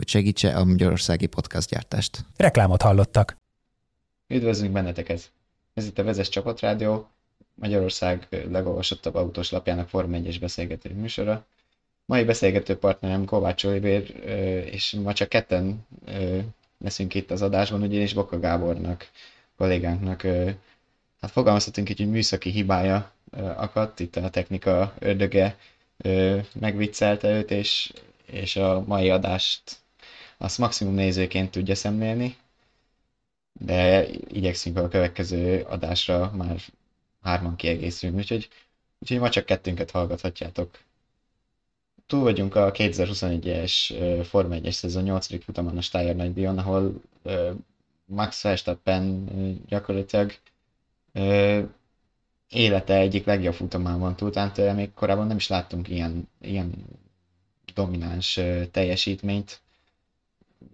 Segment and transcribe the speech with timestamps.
[0.00, 2.24] hogy segítse a magyarországi podcastgyártást.
[2.36, 3.36] Reklámot hallottak.
[4.28, 5.30] Üdvözlünk benneteket!
[5.74, 7.08] Ez itt a Vezes Csapatrádió,
[7.54, 11.46] Magyarország legolvasottabb autós lapjának Form 1-es beszélgető műsora.
[12.04, 14.14] Mai beszélgető partnerem Kovács Olivér,
[14.72, 15.86] és ma csak ketten
[16.78, 19.10] leszünk itt az adásban, ugyanis Boka Gábornak,
[19.56, 20.22] kollégánknak,
[21.20, 23.12] hát fogalmazhatunk így, hogy műszaki hibája
[23.56, 25.56] akadt, itt a technika ördöge
[26.60, 27.92] megviccelte őt, és,
[28.26, 29.79] és a mai adást
[30.42, 32.36] azt maximum nézőként tudja szemlélni,
[33.52, 36.60] de igyekszünk a következő adásra már
[37.22, 38.48] hárman kiegészülni, úgyhogy,
[38.98, 40.78] úgyhogy ma csak kettőnket hallgathatjátok.
[42.06, 43.72] Túl vagyunk a 2021-es
[44.28, 45.44] Forma 1-es szezon 8.
[45.44, 47.00] futamon a Steyer nagydíjon, ahol
[48.04, 49.28] Max Verstappen
[49.68, 50.32] gyakorlatilag
[52.48, 56.72] élete egyik legjobb futamán van túl, tehát még korábban nem is láttunk ilyen, ilyen
[57.74, 59.60] domináns teljesítményt.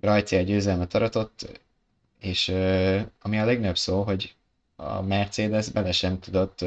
[0.00, 1.60] Rajci egy győzelmet aratott,
[2.20, 2.48] és
[3.22, 4.34] ami a legnagyobb szó, hogy
[4.76, 6.64] a Mercedes bele sem tudott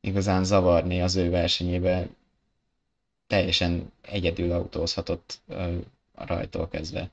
[0.00, 2.06] igazán zavarni az ő versenyébe,
[3.26, 5.40] teljesen egyedül autózhatott
[6.14, 7.10] a rajtól kezdve.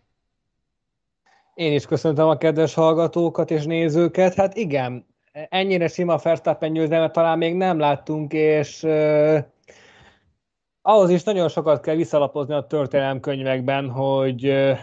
[1.53, 4.33] Én is köszöntöm a kedves hallgatókat és nézőket.
[4.33, 9.37] Hát igen, ennyire sima Verstappen győzelmet talán még nem láttunk, és uh,
[10.81, 14.77] ahhoz is nagyon sokat kell visszalapozni a történelemkönyvekben, hogy uh,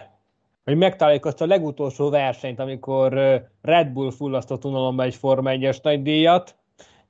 [0.66, 3.12] hogy megtaláljuk azt a legutolsó versenyt, amikor
[3.62, 6.56] Red Bull fullasztott unalomba egy Forma 1-es nagy díjat,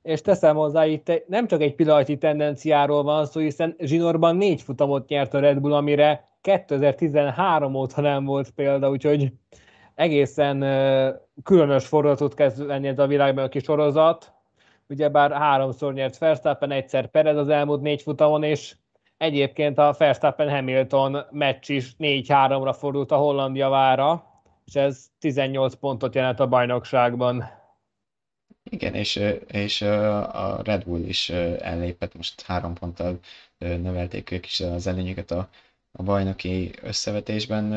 [0.01, 5.07] és teszem hozzá, itt nem csak egy pillanatnyi tendenciáról van szó, hiszen zsinórban négy futamot
[5.07, 9.31] nyert a Red Bull, amire 2013 óta nem volt példa, úgyhogy
[9.95, 10.59] egészen
[11.43, 14.33] különös fordulatot kezd lenni ez a világban sorozat.
[14.89, 18.75] Ugyebár háromszor nyert Verstappen, egyszer Perez az elmúlt négy futamon, és
[19.17, 24.25] Egyébként a Verstappen-Hamilton meccs is 4-3-ra fordult a Hollandia vára,
[24.65, 27.49] és ez 18 pontot jelent a bajnokságban.
[28.69, 33.19] Igen, és, és a Red Bull is ellépett, most három ponttal
[33.57, 35.49] növelték ők is az előnyüket a,
[35.91, 37.69] a bajnoki összevetésben.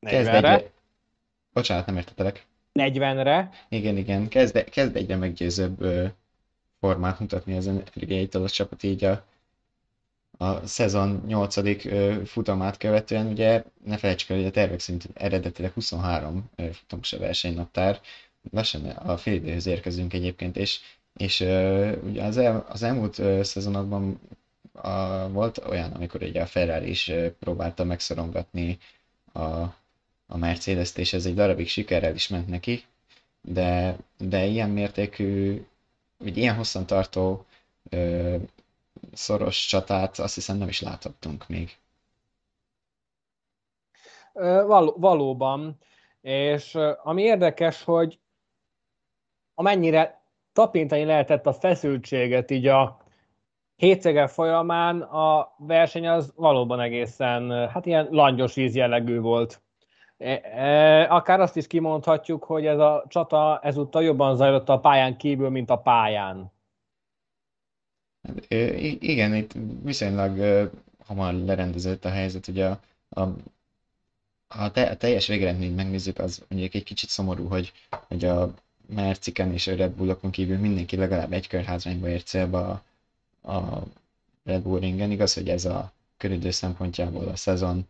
[0.00, 0.54] 40-re?
[0.54, 0.70] Egy...
[1.52, 2.46] Bocsánat, nem értetelek.
[2.74, 3.50] 40-re?
[3.68, 5.84] Igen, igen, kezd, kezd egyre meggyőzőbb
[6.80, 9.24] formát mutatni az energiai csapat így a,
[10.42, 12.28] a szezon 8.
[12.28, 18.00] futamát követően, ugye ne felejtsük el, hogy a tervek szerint eredetileg 23 futamos a versenynaptár,
[18.50, 20.80] lassan a fél időhöz érkezünk egyébként, és,
[21.16, 21.40] és
[22.04, 24.20] ugye az, el, az elmúlt szezonokban
[24.72, 28.78] a, volt olyan, amikor ugye a Ferrari is próbálta megszorongatni
[29.32, 29.40] a,
[30.26, 32.84] a Mercedes-t, és ez egy darabig sikerrel is ment neki,
[33.42, 35.62] de, de ilyen mértékű,
[36.16, 37.44] vagy ilyen hosszan tartó
[39.12, 41.78] szoros csatát azt hiszem nem is láthattunk még.
[44.66, 45.78] Való, valóban,
[46.20, 48.18] és ami érdekes, hogy
[49.54, 50.22] amennyire
[50.52, 52.98] tapintani lehetett a feszültséget így a
[53.76, 58.78] hétszege folyamán, a verseny az valóban egészen, hát ilyen langyos víz
[59.20, 59.62] volt.
[61.08, 65.70] Akár azt is kimondhatjuk, hogy ez a csata ezúttal jobban zajlott a pályán kívül, mint
[65.70, 66.52] a pályán.
[68.98, 70.70] Igen, itt viszonylag
[71.04, 73.28] hamar lerendezett a helyzet, ugye a, a,
[74.48, 77.72] a, te, a teljes végeredményt megnézzük, az mondjuk egy kicsit szomorú, hogy,
[78.08, 78.54] hogy a
[78.94, 82.82] Merciken és a Red Bullokon kívül mindenki legalább egy kör hátrányba ért célba
[83.40, 83.82] a, a
[84.44, 85.10] Red Bull ringen.
[85.10, 87.86] Igaz, hogy ez a köridő szempontjából a szezon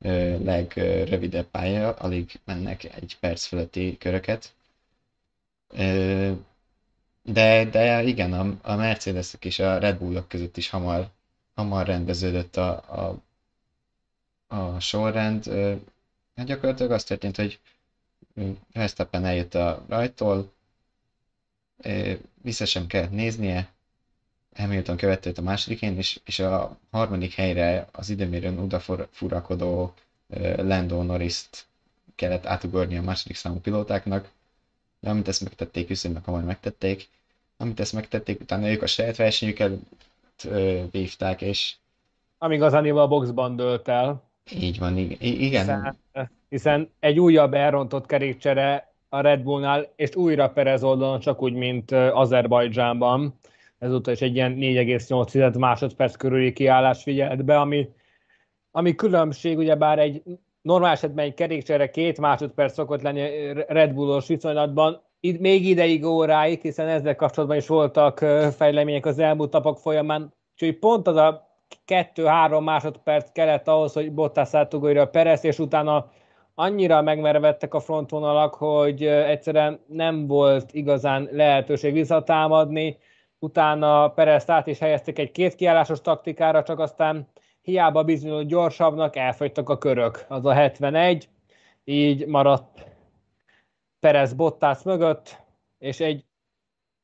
[0.00, 4.52] ö, legrövidebb pálya, alig mennek egy perc fölötti köröket.
[5.68, 6.32] Ö,
[7.22, 11.08] de, de igen, a, a Mercedesek és a Red Bullok között is hamar,
[11.54, 13.22] hamar rendeződött a, a,
[14.56, 15.44] a sorrend.
[16.36, 17.60] Hát gyakorlatilag az történt, hogy
[18.72, 20.52] Verstappen eljött a rajtól,
[22.42, 23.68] vissza sem kellett néznie,
[24.54, 29.94] Hamilton követte a másodikén, és, és a harmadik helyre az időmérőn odafurakodó
[30.56, 31.66] Lando Norris-t
[32.14, 34.28] kellett átugorni a második számú pilótáknak,
[35.02, 37.08] de amit ezt megtették, viszonylag hamar megtették,
[37.56, 39.72] amit ezt megtették, utána ők a saját versenyüket
[40.90, 41.74] vívták, és...
[42.38, 44.22] Amíg az Anima a boxban dőlt el.
[44.60, 45.60] Így van, igen.
[45.60, 45.98] Hiszen,
[46.48, 51.90] hiszen egy újabb elrontott kerékcsere a Red Bullnál, és újra Perez oldalon, csak úgy, mint
[51.92, 53.38] Azerbajdzsánban.
[53.78, 57.88] Ezúttal is egy ilyen 4,8 másodperc körüli kiállás figyelt be, ami,
[58.70, 60.22] ami különbség, ugyebár egy
[60.62, 66.60] normál esetben egy kerékcsere két másodperc szokott lenni Red Bullos viszonylatban, itt még ideig óráig,
[66.60, 68.18] hiszen ezzel kapcsolatban is voltak
[68.56, 71.50] fejlemények az elmúlt napok folyamán, úgyhogy pont az a
[71.84, 76.10] kettő-három másodperc kellett ahhoz, hogy Bottas átugorja a Perez, és utána
[76.54, 82.98] annyira megmervettek a frontvonalak, hogy egyszerűen nem volt igazán lehetőség visszatámadni.
[83.38, 87.28] Utána Perez át is helyezték egy két kiállásos taktikára, csak aztán
[87.62, 90.24] hiába bizonyult gyorsabbnak, elfogytak a körök.
[90.28, 91.28] Az a 71,
[91.84, 92.84] így maradt
[94.00, 95.36] Perez Bottas mögött,
[95.78, 96.24] és egy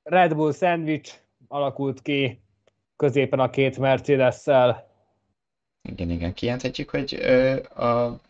[0.03, 2.41] Red Bull szendvics alakult ki
[2.97, 4.91] középen a két Mercedes-szel.
[5.83, 8.21] Igen, igen, kijelenthetjük, hogy ö, a,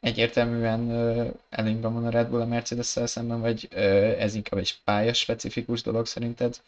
[0.00, 3.80] egyértelműen ö, előnyben van a Red Bull a Mercedes-szel szemben, vagy ö,
[4.18, 6.60] ez inkább egy pályaspecifikus dolog szerinted?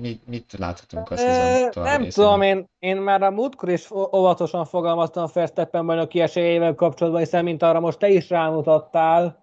[0.00, 2.24] Mit, mit láthatunk a szezon Nem részén?
[2.24, 7.44] tudom, én, én már a múltkor is óvatosan fogalmaztam a Verstappen bajnoki esélyével kapcsolatban, hiszen
[7.44, 9.38] mint arra most te is rámutattál,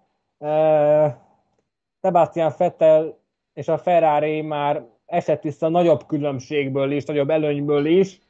[2.02, 3.18] Sebastian Vettel
[3.54, 8.20] és a Ferrari már esett vissza nagyobb különbségből is, nagyobb előnyből is,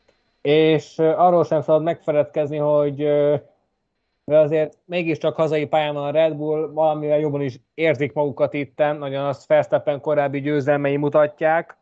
[0.40, 3.06] és arról sem szabad megfeledkezni, hogy
[4.28, 9.24] de azért mégiscsak hazai pályán a Red Bull, valamivel jobban is érzik magukat itten, nagyon
[9.24, 11.76] azt Verstappen korábbi győzelmei mutatják.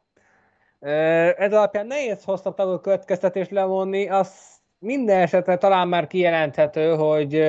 [1.36, 7.42] Ez alapján nehéz hosszabb távú következtetést levonni, az minden esetre talán már kijelenthető, hogy,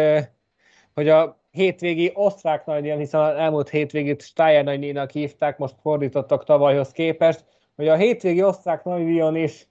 [0.94, 6.92] hogy a hétvégi osztrák nagydíjon, hiszen az elmúlt hétvégét Steyer nagydíjnak hívták, most fordítottak tavalyhoz
[6.92, 7.46] képest,
[7.76, 9.68] hogy a hétvégi osztrák nagydíjon is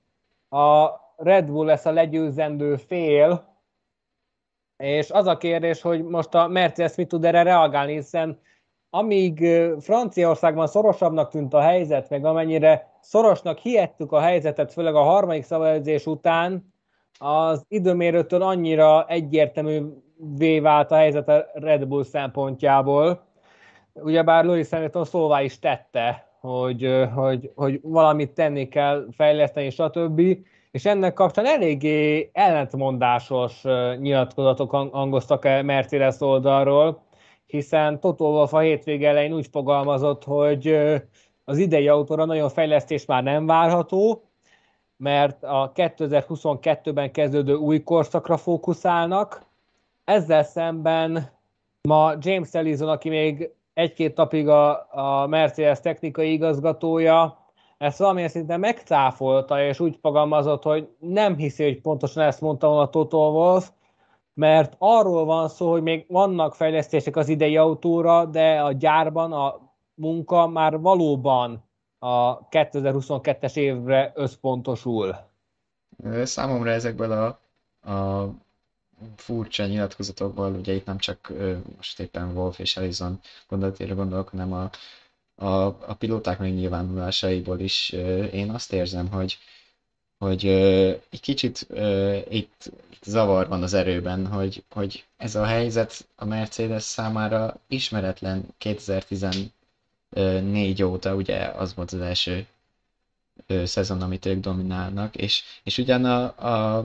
[0.51, 0.87] a
[1.17, 3.56] Red Bull lesz a legyőzendő fél,
[4.77, 8.41] és az a kérdés, hogy most a Mercedes mit tud erre reagálni, hiszen
[8.91, 9.47] amíg
[9.81, 16.07] Franciaországban szorosabbnak tűnt a helyzet, meg amennyire szorosnak hihettük a helyzetet, főleg a harmadik szabályozás
[16.07, 16.75] után,
[17.19, 23.25] az időmérőtől annyira egyértelművé vált a helyzet a Red Bull szempontjából.
[23.93, 30.21] Ugyebár Lewis Hamilton szóvá is tette, hogy, hogy, hogy valamit tenni kell, fejleszteni, stb
[30.77, 33.63] és ennek kapcsán eléggé ellentmondásos
[33.99, 37.03] nyilatkozatok hangoztak el Mercedes oldalról,
[37.47, 40.79] hiszen Toto Wolff a hétvége elején úgy fogalmazott, hogy
[41.45, 44.23] az idei autóra nagyon fejlesztés már nem várható,
[44.97, 49.43] mert a 2022-ben kezdődő új korszakra fókuszálnak.
[50.05, 51.31] Ezzel szemben
[51.89, 57.46] ma James Ellison, aki még egy-két napig a, a Mercedes technikai igazgatója,
[57.79, 62.91] ezt valamilyen szinten megcáfolta, és úgy fogalmazott, hogy nem hiszi, hogy pontosan ezt mondta volna
[62.91, 63.69] Toto Wolff,
[64.35, 69.75] mert arról van szó, hogy még vannak fejlesztések az idei autóra, de a gyárban a
[69.95, 71.65] munka már valóban
[71.99, 75.17] a 2022-es évre összpontosul.
[76.23, 77.27] Számomra ezekből a,
[77.93, 78.29] a
[79.17, 81.33] furcsa nyilatkozatokból, ugye itt nem csak
[81.77, 84.71] most éppen Wolf és Ellison gondolatéről gondolok, hanem a
[85.37, 87.91] a, a pilóták megnyilvánulásaiból is
[88.33, 89.39] én azt érzem, hogy,
[90.19, 90.47] hogy
[91.11, 91.67] egy kicsit
[92.29, 92.71] itt,
[93.07, 101.15] zavar van az erőben, hogy, hogy ez a helyzet a Mercedes számára ismeretlen 2014 óta,
[101.15, 102.47] ugye az volt az első
[103.65, 106.25] szezon, amit ők dominálnak, és, és ugyan a,
[106.77, 106.85] a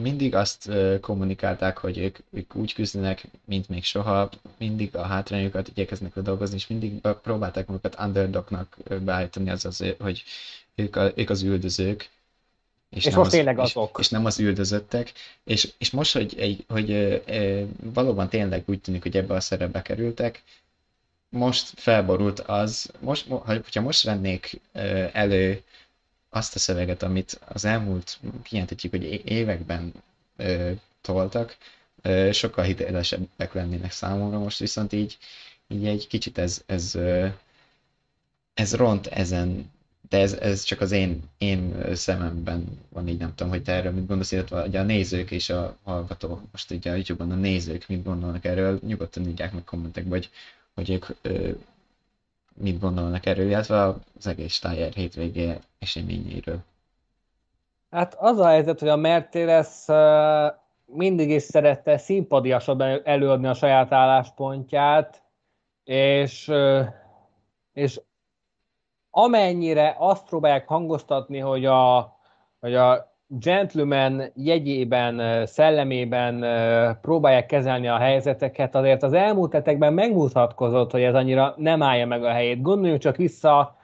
[0.00, 6.18] mindig azt kommunikálták, hogy ők, ők úgy küzdenek, mint még soha, mindig a hátrányokat igyekeznek
[6.18, 10.24] dolgozni, és mindig próbálták magukat underdognak beállítani, az, hogy
[10.74, 12.08] ők, a, ők az üldözők,
[12.90, 13.90] és, és nem most az, tényleg azok.
[13.98, 15.12] És, és nem az üldözöttek.
[15.44, 17.20] És, és most, hogy, egy, hogy e,
[17.82, 20.42] valóban tényleg úgy tűnik, hogy ebbe a szerepbe kerültek,
[21.28, 24.60] most felborult az, most, hogyha most vennék
[25.12, 25.62] elő
[26.34, 29.92] azt a szöveget, amit az elmúlt, kijelenthetjük, hogy években
[30.36, 31.56] ö, toltak,
[32.02, 35.18] ö, sokkal hitelesebbek lennének számomra most, viszont így,
[35.68, 37.26] így egy kicsit ez, ez, ö,
[38.54, 39.70] ez ront ezen,
[40.08, 43.92] de ez, ez csak az én, én szememben van, így nem tudom, hogy te erről
[43.92, 48.04] mit gondolsz, illetve a nézők és a hallgatók, most ugye a YouTube-on a nézők mit
[48.04, 50.30] gondolnak erről, nyugodtan írják meg kommentek, vagy
[50.74, 51.50] hogy ők ö,
[52.54, 56.58] mit gondolnak erről, illetve az egész Steyer hétvégé eseményeiről?
[57.90, 59.84] Hát az a helyzet, hogy a Mercedes
[60.84, 65.22] mindig is szerette színpadiasabban előadni a saját álláspontját,
[65.84, 66.52] és,
[67.72, 68.00] és
[69.10, 72.16] amennyire azt próbálják hangoztatni, hogy a,
[72.60, 76.44] hogy a gentleman jegyében, szellemében
[77.00, 82.24] próbálják kezelni a helyzeteket, azért az elmúlt hetekben megmutatkozott, hogy ez annyira nem állja meg
[82.24, 82.62] a helyét.
[82.62, 83.76] Gondoljunk csak vissza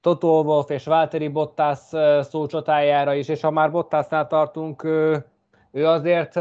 [0.00, 1.78] Toto Wolff és Valtteri Bottas
[2.20, 4.84] szócsatájára is, és ha már Bottasnál tartunk,
[5.72, 6.36] ő azért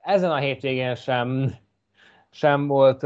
[0.00, 1.54] ezen a hétvégén sem
[2.36, 3.02] sem volt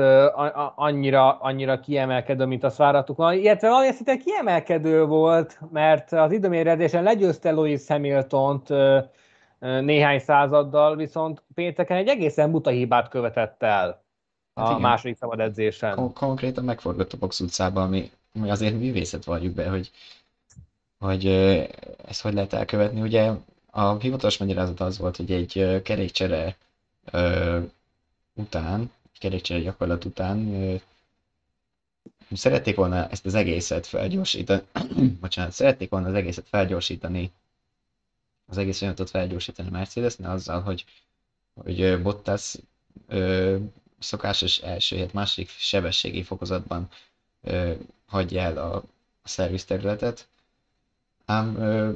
[0.74, 3.34] annyira, annyira kiemelkedő, mint azt várhattuk volna.
[3.34, 8.68] Illetve valami szinte kiemelkedő volt, mert az időmérjedésen legyőzte Louis Hamilton-t
[9.58, 14.02] néhány századdal, viszont pénteken egy egészen buta hibát követett el
[14.54, 15.94] a hát második szabad edzésen.
[15.94, 19.90] Kon- konkrétan megforgott a box utcába, ami, ami azért művészet valljuk be, hogy,
[20.98, 21.26] hogy
[22.06, 23.00] ezt hogy lehet elkövetni.
[23.00, 23.30] Ugye
[23.70, 26.56] a hivatalos magyarázat az volt, hogy egy kerékcsere
[28.34, 28.90] után
[29.20, 30.38] kerékcsere gyakorlat után
[32.36, 34.62] szerették volna ezt az egészet felgyorsítani,
[35.20, 37.32] bocsánat, szerették volna az egészet felgyorsítani,
[38.46, 40.84] az egész folyamatot felgyorsítani a Mercedesnél azzal, hogy,
[41.54, 42.54] hogy Bottas
[43.08, 43.56] ö,
[43.98, 46.88] szokásos első hét második sebességi fokozatban
[47.42, 47.72] ö,
[48.06, 48.74] hagyja el a,
[49.22, 50.28] a szerviz területet,
[51.24, 51.92] ám ö,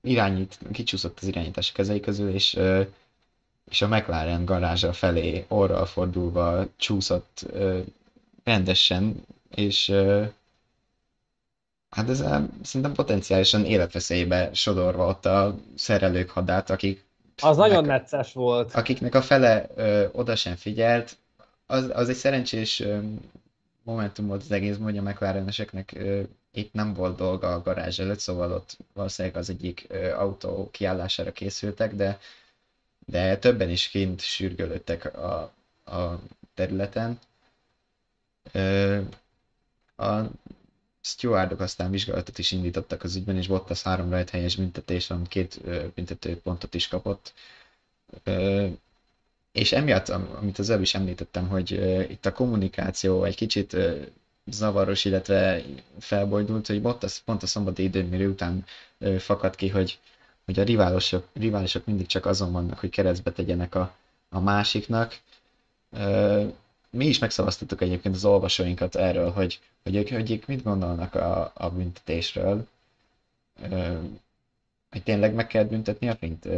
[0.00, 2.82] irányít, kicsúszott az irányítás kezei közül, és ö,
[3.70, 7.78] és a McLaren garázsa felé orral fordulva csúszott ö,
[8.44, 10.24] rendesen, és ö,
[11.90, 12.24] hát ez
[12.62, 17.04] szerintem potenciálisan életveszélybe sodorva ott a szerelők hadát, akik
[17.42, 18.74] az nagyon necces volt.
[18.74, 21.16] Akiknek a fele ö, oda sem figyelt,
[21.66, 22.98] az, az egy szerencsés ö,
[23.82, 28.18] momentum volt az egész, hogy a McLareneseknek ö, itt nem volt dolga a garázs előtt,
[28.18, 32.18] szóval ott valószínűleg az egyik ö, autó kiállására készültek, de
[33.04, 35.52] de többen is kint sürgölöttek a,
[35.84, 36.20] a
[36.54, 37.18] területen.
[39.96, 40.20] A
[41.00, 45.60] stewardok aztán vizsgálatot is indítottak az ügyben, és Bottas három helyes büntetés, van, két
[45.94, 47.32] büntető pontot is kapott.
[49.52, 51.70] És emiatt, amit az előbb is említettem, hogy
[52.10, 53.76] itt a kommunikáció egy kicsit
[54.46, 55.62] zavaros, illetve
[55.98, 58.64] felbojdult, hogy Bottas pont a szombati időmérő után
[59.18, 59.98] fakad ki, hogy
[60.44, 63.94] hogy a riválisok, riválisok mindig csak azon vannak, hogy keresztbe tegyenek a,
[64.28, 65.18] a másiknak.
[66.90, 71.52] Mi is megszavaztattuk egyébként az olvasóinkat erről, hogy, hogy, ők, hogy ők mit gondolnak a,
[71.54, 72.66] a büntetésről.
[74.90, 76.48] Hogy tényleg meg kell büntetni a fint?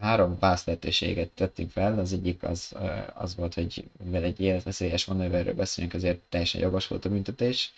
[0.00, 2.74] Három vászlehetőséget tettünk fel, az egyik az,
[3.14, 7.72] az volt, hogy mivel egy életveszélyes manőverről beszélünk, azért teljesen jogos volt a büntetés.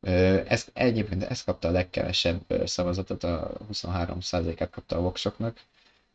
[0.00, 5.60] Ez, egyébként ez kapta a legkevesebb szavazatot, a 23%-át kapta a voksoknak.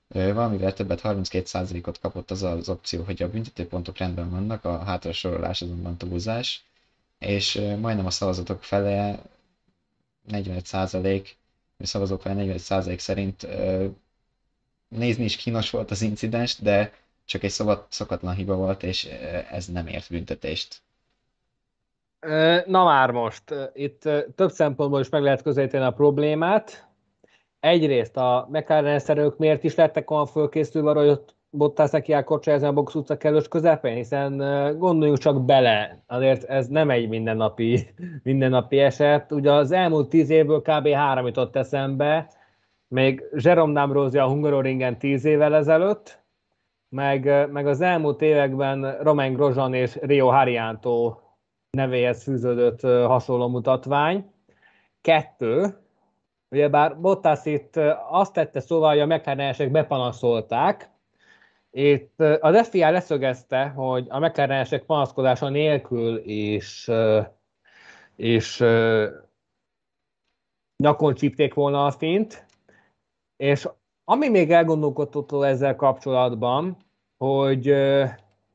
[0.08, 5.62] Valamivel többet, 32%-ot kapott az az opció, hogy a büntetőpontok rendben vannak, a hátra sorolás
[5.62, 6.64] azonban túlzás,
[7.20, 9.20] és majdnem a szavazatok fele,
[10.32, 11.28] 45%
[11.78, 13.48] a szavazók fele 45% szerint
[14.88, 16.94] nézni is kínos volt az incidens, de
[17.26, 17.54] csak egy
[17.90, 19.06] szokatlan hiba volt, és
[19.52, 20.82] ez nem ért büntetést.
[22.66, 26.88] Na már most, itt több szempontból is meg lehet közelíteni a problémát.
[27.60, 32.68] Egyrészt a McLaren szerelők miért is lettek olyan fölkészülve arra, hogy ott Bottas neki elkorcsázni
[32.68, 34.38] a box utca kellős közepén, hiszen
[34.78, 37.88] gondoljunk csak bele, azért ez nem egy mindennapi,
[38.24, 39.32] mindennapi eset.
[39.32, 40.88] Ugye az elmúlt tíz évből kb.
[40.88, 42.28] három jutott eszembe,
[42.88, 46.22] még Jerome Namrosi a Hungaroringen tíz évvel ezelőtt,
[46.90, 51.16] meg, meg az elmúlt években Romain Grosjean és Rio Harianto
[51.78, 54.32] nevéhez fűződött hasonló mutatvány.
[55.02, 55.78] Kettő,
[56.50, 57.76] ugyebár Bottas itt
[58.10, 60.90] azt tette szóval, hogy a mclaren bepanaszolták,
[61.72, 66.92] itt az FIA leszögezte, hogy a mclaren panaszkodása nélkül és,
[68.16, 68.64] és
[70.84, 72.46] nyakon csípték volna a fint,
[73.36, 73.70] és
[74.04, 76.78] ami még elgondolkodható ezzel kapcsolatban,
[77.18, 77.74] hogy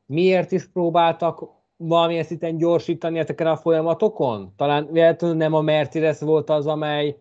[0.06, 4.52] miért is próbáltak valamilyen szinten gyorsítani ezeken a folyamatokon?
[4.56, 7.16] Talán véletlenül nem a Mercedes volt az, amely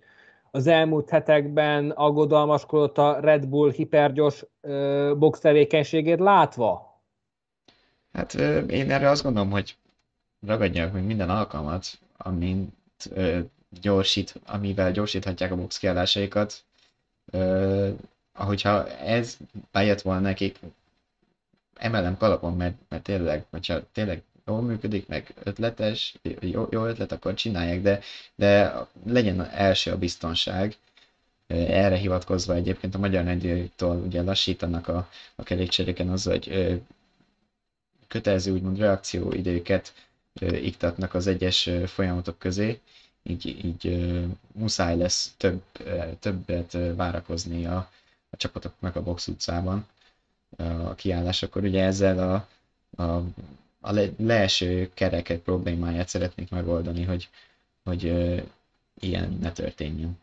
[0.51, 4.45] az elmúlt hetekben aggodalmaskodott a Red Bull hipergyors
[5.17, 7.01] box tevékenységét látva?
[8.13, 8.33] Hát
[8.69, 9.75] én erre azt gondolom, hogy
[10.47, 11.85] ragadják meg minden alkalmat,
[12.17, 12.73] amint
[13.81, 16.63] gyorsít, amivel gyorsíthatják a box kiállásaikat.
[18.33, 19.37] ahogyha ez
[19.71, 20.59] bejött volna nekik,
[21.75, 27.33] emelem kalapon, mert, mert tényleg, hogyha tényleg jól működik, meg ötletes, jó, jó ötlet, akkor
[27.33, 27.99] csinálják, de,
[28.35, 28.73] de
[29.05, 30.75] legyen első a biztonság.
[31.47, 36.81] Erre hivatkozva egyébként a Magyar Nagydíjtól ugye lassítanak a, a kerékcseréken az, hogy
[38.07, 39.93] kötelező úgymond reakcióidőket
[40.41, 42.79] iktatnak az egyes folyamatok közé,
[43.23, 44.07] így, így
[44.51, 45.61] muszáj lesz több,
[46.19, 47.91] többet várakozni a,
[48.29, 49.87] a csapatoknak a box utcában
[50.57, 51.63] a kiállásakor.
[51.63, 52.47] Ugye ezzel a,
[53.03, 53.23] a,
[53.87, 57.29] a le, leeső kerekek problémáját szeretnék megoldani, hogy,
[57.83, 58.37] hogy ö,
[58.99, 60.19] ilyen ne történjen.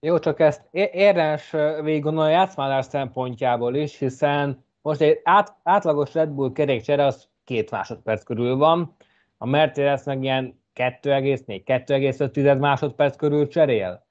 [0.00, 1.50] Jó, csak ezt érdemes
[1.82, 7.28] végig gondolni a játszmálás szempontjából is, hiszen most egy át, átlagos Red Bull kerékcsere az
[7.44, 8.96] két másodperc körül van,
[9.38, 14.04] a Mercedes meg ilyen 2,4-2,5 másodperc körül cserél.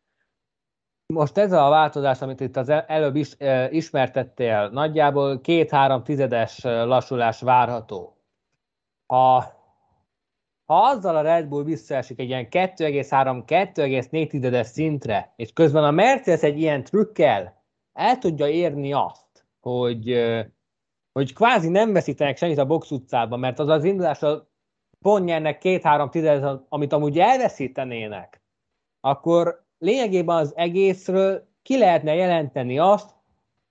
[1.14, 7.42] Most ez a változás, amit itt az előbb is, e, ismertettél, nagyjából két-három tizedes lassulás
[7.42, 8.15] várható.
[9.06, 9.54] Ha,
[10.66, 16.42] ha azzal a Red Bull visszaesik egy ilyen 2,3-2,4 tizedes szintre, és közben a Mercedes
[16.42, 20.24] egy ilyen trükkel el tudja érni azt, hogy,
[21.12, 24.48] hogy kvázi nem veszítenek semmit a box utcában, mert az az indulásra
[25.00, 28.42] pont nyernek két-három tizedes, amit amúgy elveszítenének,
[29.00, 33.15] akkor lényegében az egészről ki lehetne jelenteni azt,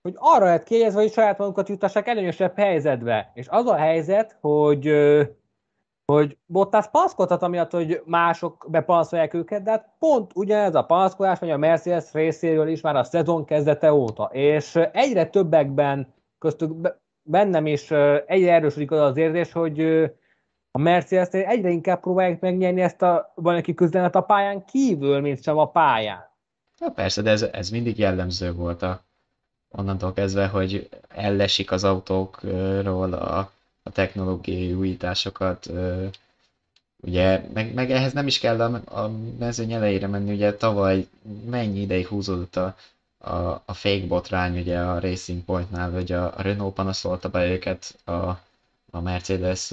[0.04, 3.30] hogy arra lehet kiegyezve, hogy saját magukat jutassák előnyösebb helyzetbe.
[3.34, 4.90] És az a helyzet, hogy,
[6.04, 11.50] hogy Bottas panszkodhat amiatt, hogy mások bepanszolják őket, de hát pont ugyanez a panszkodás vagy
[11.50, 14.24] a Mercedes részéről is már a szezon kezdete óta.
[14.32, 17.90] És egyre többekben, köztük bennem is
[18.26, 19.80] egyre erősödik az az érzés, hogy
[20.70, 25.58] a mercedes egyre inkább próbálják megnyerni ezt a bajnoki küzdelmet a pályán kívül, mint sem
[25.58, 26.32] a pályán.
[26.78, 29.04] Na persze, de ez, ez mindig jellemző volt a,
[29.76, 33.38] onnantól kezdve, hogy ellesik az autókról a,
[33.82, 35.70] a technológiai újításokat,
[37.00, 41.06] ugye, meg, meg ehhez nem is kell a, a mezőny elejére menni, ugye tavaly
[41.44, 42.76] mennyi ideig húzódott a,
[43.18, 47.94] a, a fake botrány, ugye a Racing Pointnál, hogy a, a Renault panaszolta be őket,
[48.04, 48.12] a,
[48.90, 49.72] a Mercedes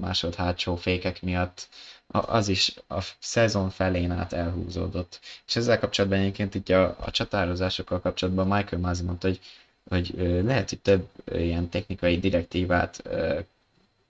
[0.00, 1.68] másod hátsó fékek miatt
[2.12, 5.20] az is a szezon felén át elhúzódott.
[5.46, 9.40] És ezzel kapcsolatban egyébként itt a, a csatározásokkal kapcsolatban Michael Masi mondta, hogy,
[9.88, 10.14] hogy
[10.44, 13.02] lehet, hogy több ilyen technikai direktívát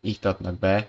[0.01, 0.89] iktatnak be,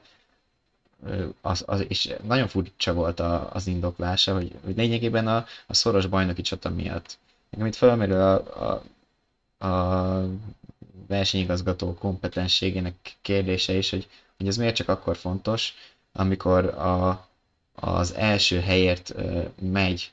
[1.42, 6.06] az, az, és nagyon furcsa volt a, az indoklása, hogy, hogy lényegében a, a szoros
[6.08, 7.18] bajnoki csata miatt.
[7.50, 8.34] Nekem itt felmerül a,
[9.60, 10.26] a, a
[11.08, 14.08] versenyigazgató kompetensségének kérdése is, hogy
[14.38, 15.74] hogy ez miért csak akkor fontos,
[16.14, 17.28] amikor a,
[17.76, 19.14] az első helyért
[19.62, 20.12] megy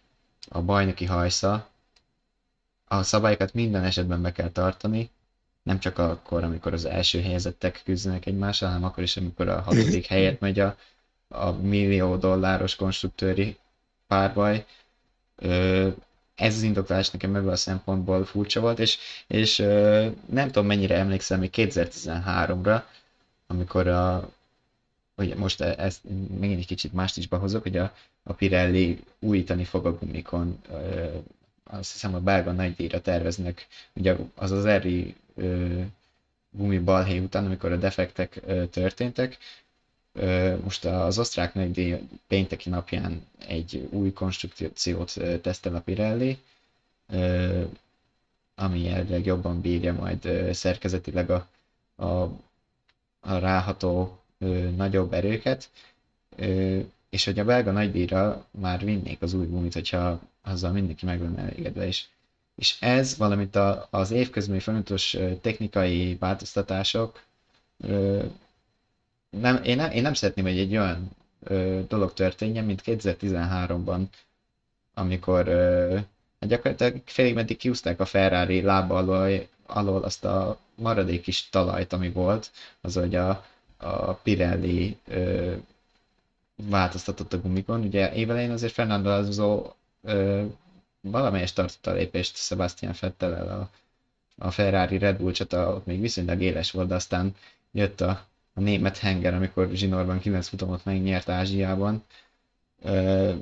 [0.49, 1.69] a bajnoki hajsza,
[2.89, 5.11] a szabályokat minden esetben be kell tartani,
[5.63, 10.07] nem csak akkor, amikor az első helyezettek küzdenek egymással, hanem akkor is, amikor a hatodik
[10.15, 10.77] helyért megy a,
[11.29, 13.59] a millió dolláros konstruktőri
[14.07, 14.67] párbaj.
[16.35, 19.57] Ez az indoklás nekem ebből a szempontból furcsa volt, és, és
[20.27, 22.83] nem tudom mennyire emlékszem még 2013-ra,
[23.47, 24.31] amikor a,
[25.17, 26.01] hogy most e- ezt
[26.39, 30.61] még egy kicsit mást is behozok, hogy a, a Pirelli újítani fog a gumikon,
[31.65, 35.15] azt hiszem a belga nagydíjra terveznek, ugye az az eri
[36.51, 39.39] gumi balhé után, amikor a defektek történtek,
[40.63, 41.97] most az osztrák nagydíj
[42.27, 46.39] pénteki napján egy új konstrukciót tesztel a Pirelli,
[48.55, 51.47] ami elvileg jobban bírja majd szerkezetileg a,
[52.05, 52.31] a
[53.21, 55.71] a ráható ö, nagyobb erőket,
[56.37, 56.79] ö,
[57.11, 61.43] és hogy a belga nagydíjra már vinnék az új gumit, hogyha azzal mindenki meg lenne
[61.43, 61.87] elégedve.
[61.87, 62.05] És,
[62.55, 67.23] és ez, valamint a, az évközben folyamatos technikai változtatások,
[67.81, 68.25] ö,
[69.31, 71.11] nem, én, nem, én nem szeretném, hogy egy olyan
[71.43, 74.03] ö, dolog történjen, mint 2013-ban,
[74.95, 75.99] amikor ö,
[76.39, 82.11] gyakorlatilag félig meddig kiúzták a Ferrari lába alól, alól azt a maradék kis talajt, ami
[82.11, 82.51] volt,
[82.81, 83.45] az, hogy a,
[83.81, 85.55] a Pirelli ö,
[86.69, 87.81] változtatott a gumikon.
[87.81, 90.45] Ugye évelején azért Fernando Alonso ö,
[91.01, 93.71] valamelyes tartotta a lépést Sebastian Fettel a,
[94.47, 97.35] a Ferrari Red Bull csata, ott még viszonylag éles volt, de aztán
[97.73, 102.05] jött a, a német henger, amikor zsinórban 9 futamot megnyert Ázsiában.
[102.83, 103.33] Ö,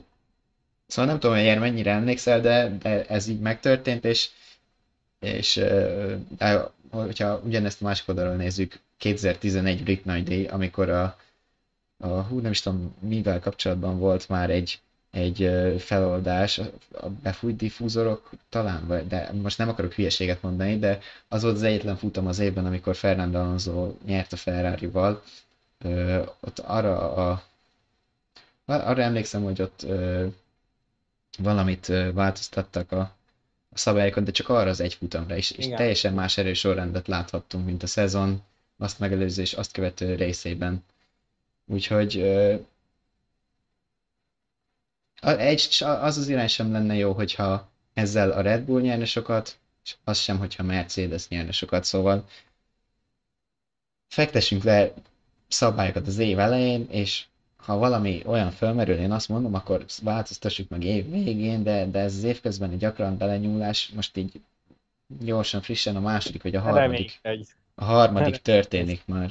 [0.87, 4.29] szóval nem tudom, hogy mennyire emlékszel, de, de ez így megtörtént, és
[5.21, 5.55] és
[6.39, 11.17] de, hogyha ugyanezt másik oldalról nézzük, 2011 brit nagydíj, amikor a,
[11.99, 14.81] a hú, nem is tudom, mivel kapcsolatban volt már egy,
[15.11, 16.59] egy feloldás,
[16.93, 21.97] a befújt diffúzorok talán, de most nem akarok hülyeséget mondani, de az volt az egyetlen
[21.97, 25.23] futam az évben, amikor Fernando Alonso nyert a Ferrari-val.
[26.41, 27.43] ott arra a
[28.69, 30.27] arra emlékszem, hogy ott ö,
[31.39, 33.01] valamit ö, változtattak a,
[33.71, 37.65] a szabályokat, de csak arra az egy futamra is, és teljesen más erős sorrendet láthattunk,
[37.65, 38.43] mint a szezon,
[38.79, 40.85] azt megelőző és azt követő részében.
[41.67, 42.17] Úgyhogy
[45.21, 49.97] egy, az az irány sem lenne jó, hogyha ezzel a Red Bull nyerne sokat, és
[50.05, 52.29] az sem, hogyha Mercedes nyerne sokat, szóval
[54.09, 54.93] fektessünk le
[55.49, 57.25] szabályokat az év elején, és
[57.57, 62.15] ha valami olyan fölmerül, én azt mondom, akkor változtassuk meg év végén, de, de ez
[62.15, 64.41] az egy gyakran belenyúlás, most így
[65.07, 67.21] gyorsan, frissen a második vagy a harmadik,
[67.79, 69.31] a harmadik történik már.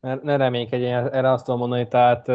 [0.00, 2.30] Ne, ne reménykedj, erre azt tudom mondani, tehát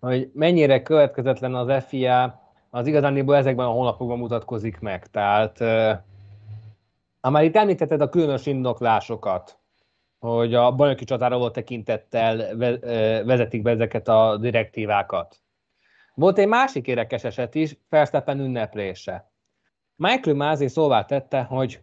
[0.00, 5.06] hogy mennyire következetlen az FIA, az igazániból ezekben a honlapokban mutatkozik meg.
[5.06, 5.58] Tehát,
[7.20, 9.58] ha már itt említetted a különös indoklásokat,
[10.18, 12.56] hogy a bajnoki csatára volt tekintettel
[13.24, 15.40] vezetik be ezeket a direktívákat.
[16.14, 19.30] Volt egy másik érdekes eset is, Verstappen ünneplése.
[19.96, 21.80] Michael Mázé szóvá tette, hogy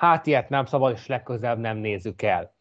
[0.00, 2.54] hát ilyet nem szabad, és legközelebb nem nézzük el.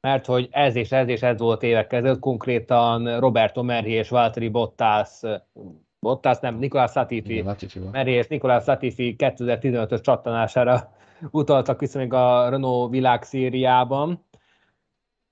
[0.00, 4.48] Mert hogy ez és ez és ez volt évek ezelőtt, konkrétan Roberto Merhi és Valtteri
[4.48, 5.20] Bottas,
[6.00, 7.44] Bottas nem, Nicolas Latifi,
[7.92, 10.92] Merhi és Nicolas Latifi 2015-ös csattanására
[11.30, 14.24] utaltak még a Renault világszériában.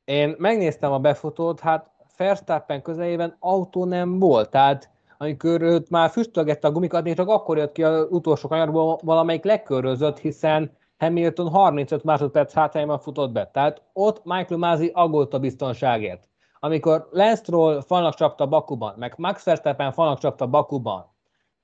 [0.04, 6.68] Én megnéztem a befotót, hát Verstappen közelében autó nem volt, tehát amikor őt már füstölgette
[6.68, 12.52] a gumikat, csak akkor jött ki az utolsó kanyarból valamelyik legkörözött, hiszen Hamilton 35 másodperc
[12.52, 13.50] hátrányban futott be.
[13.52, 16.28] Tehát ott Michael Masi aggódott a biztonságért.
[16.60, 21.14] Amikor Lance Stroll falnak csapta Bakuban, meg Max Verstappen falnak csapta Bakuban,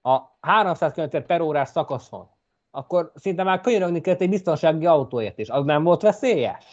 [0.03, 2.29] a 300 km per órás szakaszon,
[2.71, 5.49] akkor szinte már könyörögni kellett egy biztonsági autóért is.
[5.49, 6.64] Az nem volt veszélyes?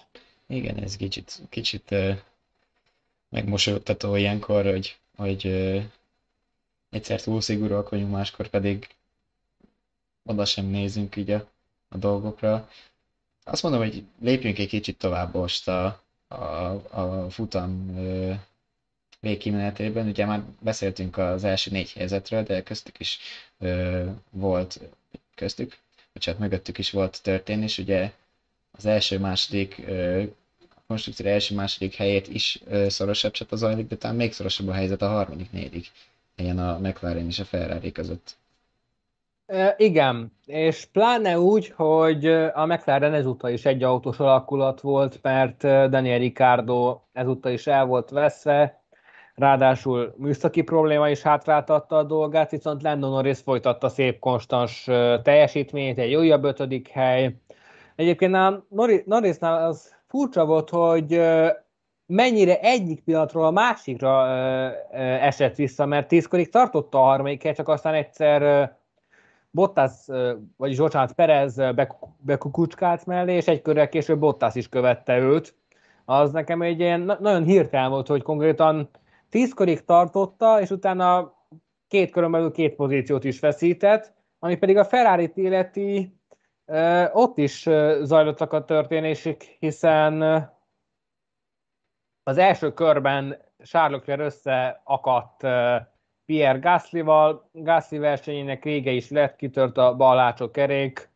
[0.48, 2.15] Igen, ez kicsit, kicsit uh,
[3.30, 5.84] megmosolyogtató ilyenkor, hogy, hogy uh,
[6.89, 8.88] egyszer túl szigorúak vagyunk, máskor pedig
[10.26, 11.45] oda sem nézünk így a,
[11.89, 12.69] a dolgokra.
[13.43, 16.36] Azt mondom, hogy lépjünk egy kicsit tovább most a, a,
[16.89, 18.36] a futam uh,
[19.19, 20.08] végkimenetében.
[20.08, 23.19] Ugye már beszéltünk az első négy helyzetről, de köztük is
[23.58, 24.80] uh, volt
[25.36, 25.78] köztük
[26.13, 28.12] bocsánat, mögöttük is volt történés, ugye
[28.71, 29.82] az első-második
[30.88, 35.52] konstrukció első-második helyét is szorosabb csata zajlik, de talán még szorosabb a helyzet a harmadik,
[35.52, 35.91] negyedik
[36.38, 38.36] helyen a McLaren és a Ferrari között.
[39.77, 46.19] Igen, és pláne úgy, hogy a McLaren ezúttal is egy autós alakulat volt, mert Daniel
[46.19, 48.81] Ricciardo ezúttal is el volt veszve,
[49.35, 54.83] ráadásul műszaki probléma is hátráltatta a dolgát, viszont Lando Norris folytatta szép konstans
[55.23, 57.35] teljesítményt, egy újabb ötödik hely.
[57.95, 58.65] Egyébként a
[59.05, 61.21] Norrisnál az furcsa volt, hogy
[62.05, 64.27] mennyire egyik pillanatról a másikra
[65.21, 68.77] esett vissza, mert tízkorig tartotta a harmadik csak aztán egyszer
[69.51, 70.07] Bottas,
[70.57, 71.62] vagyis bocsánat, Perez
[72.17, 75.57] bekukucskált mellé, és egy körrel később Bottas is követte őt.
[76.05, 78.89] Az nekem egy ilyen nagyon hirtelen volt, hogy konkrétan
[79.29, 81.33] tízkorig tartotta, és utána
[81.88, 86.19] két körön belül két pozíciót is veszített, ami pedig a Ferrari életi
[87.13, 87.62] ott is
[88.01, 90.21] zajlottak a történések, hiszen
[92.23, 95.43] az első körben Charles Leclerc összeakadt
[96.29, 101.09] Pierre Gasly-val, Gasly versenyének vége is lett, kitört a bal kerék,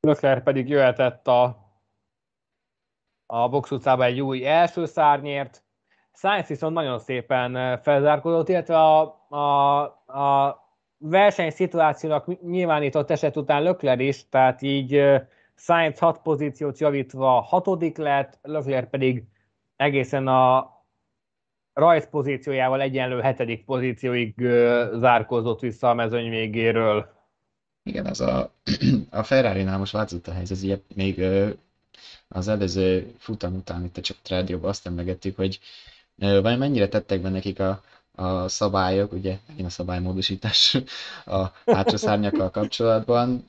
[0.00, 1.56] Leclerc pedig jöhetett a,
[3.26, 5.62] a box utcába egy új első szárnyért,
[6.12, 9.82] Sainz viszont nagyon szépen felzárkodott, illetve a, a,
[10.18, 10.58] a
[10.96, 15.04] versenyszituációnak nyilvánított eset után Lökler is, tehát így
[15.54, 19.24] Sainz hat pozíciót javítva hatodik lett, Lökler pedig
[19.76, 20.76] egészen a
[21.78, 24.34] rajt pozíciójával egyenlő hetedik pozícióig
[24.94, 27.08] zárkózott vissza a mezőny végéről.
[27.82, 28.52] Igen, az a,
[29.10, 31.22] a Ferrari-nál most változott a helyzet, ugye még
[32.28, 35.58] az előző futam után itt csak rádióban azt emlegettük, hogy
[36.16, 37.82] vagy mennyire tettek be nekik a,
[38.14, 40.76] a szabályok, ugye megint a szabálymódosítás
[41.38, 43.46] a hátsó szárnyakkal kapcsolatban,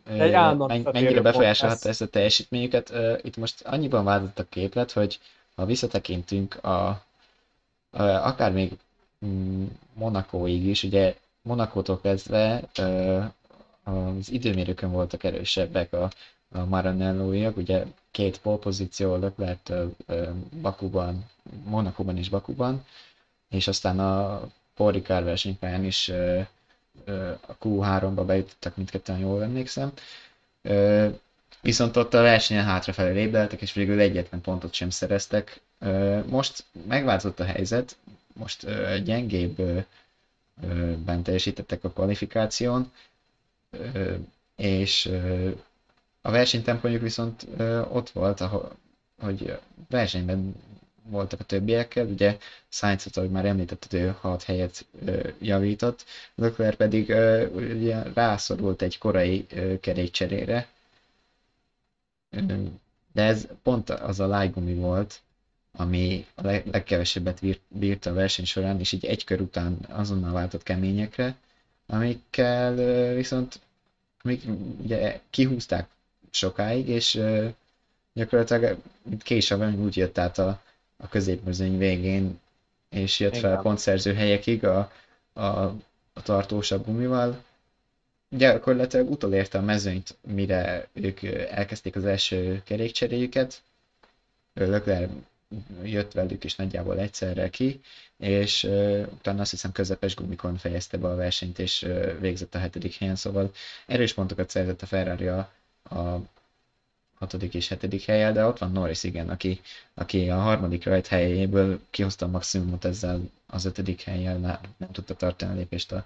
[0.91, 2.93] mennyire befolyásolhatta ezt a teljesítményüket.
[3.21, 5.19] Itt most annyiban változott a képlet, hogy
[5.55, 7.07] ha visszatekintünk a
[7.97, 8.71] akár még
[9.25, 12.61] mm, Monakóig is, ugye Monakótól kezdve
[13.83, 16.09] az időmérőkön voltak erősebbek a,
[16.51, 19.69] a maranello ugye két polpozíció Leclerc
[20.61, 21.25] Bakuban,
[21.63, 22.85] Monakóban és Bakuban,
[23.49, 24.41] és aztán a
[24.75, 26.09] Paul Ricard versenypályán is
[27.47, 29.91] a Q3-ba bejutottak mindketten, jól emlékszem.
[31.61, 35.61] Viszont ott a versenyen hátrafelé lépdeltek, és végül egyetlen pontot sem szereztek.
[36.25, 37.97] Most megváltozott a helyzet,
[38.33, 38.65] most
[39.03, 39.85] gyengébb
[41.05, 42.91] ben teljesítettek a kvalifikáción,
[44.55, 45.05] és
[46.21, 47.47] a versenytempójuk viszont
[47.89, 48.43] ott volt,
[49.21, 50.55] hogy versenyben
[51.03, 52.37] voltak a többiekkel, ugye
[52.69, 54.85] Sainz, ahogy már említetted, ő 6 helyet
[55.39, 57.09] javított, Leclerc pedig
[57.55, 59.47] ugye rászorult egy korai
[59.81, 60.67] kerékcserére,
[63.11, 65.19] de ez pont az a lájgumi volt,
[65.71, 71.35] ami a legkevesebbet bírta a verseny során, és így egy kör után azonnal váltott keményekre,
[71.87, 72.75] amikkel
[73.13, 73.59] viszont
[74.23, 74.43] amik
[74.81, 75.87] ugye kihúzták
[76.31, 77.21] sokáig, és
[78.13, 78.77] gyakorlatilag
[79.19, 80.61] később úgy jött át a,
[80.97, 82.39] a középmezőny végén,
[82.89, 84.91] és jött fel pontszerző helyekig a,
[85.33, 85.45] a,
[86.13, 87.43] a tartósabb gumival.
[88.29, 93.61] Gyakorlatilag utolérte a mezőnyt, mire ők elkezdték az első kerékcseréjüket.
[94.53, 95.11] Leclerc
[95.83, 97.81] jött velük is nagyjából egyszerre ki,
[98.17, 102.59] és uh, utána azt hiszem közepes gumikon fejezte be a versenyt, és uh, végzett a
[102.59, 103.51] hetedik helyen, szóval
[103.85, 105.51] erős pontokat szerzett a Ferrari a,
[105.89, 106.21] a
[107.19, 109.61] hatodik és hetedik helyen, de ott van Norris, igen, aki,
[109.93, 115.15] aki a harmadik rajt helyéből kihozta a maximumot ezzel az ötödik helyen, nem, nem tudta
[115.15, 116.05] tartani a lépést a,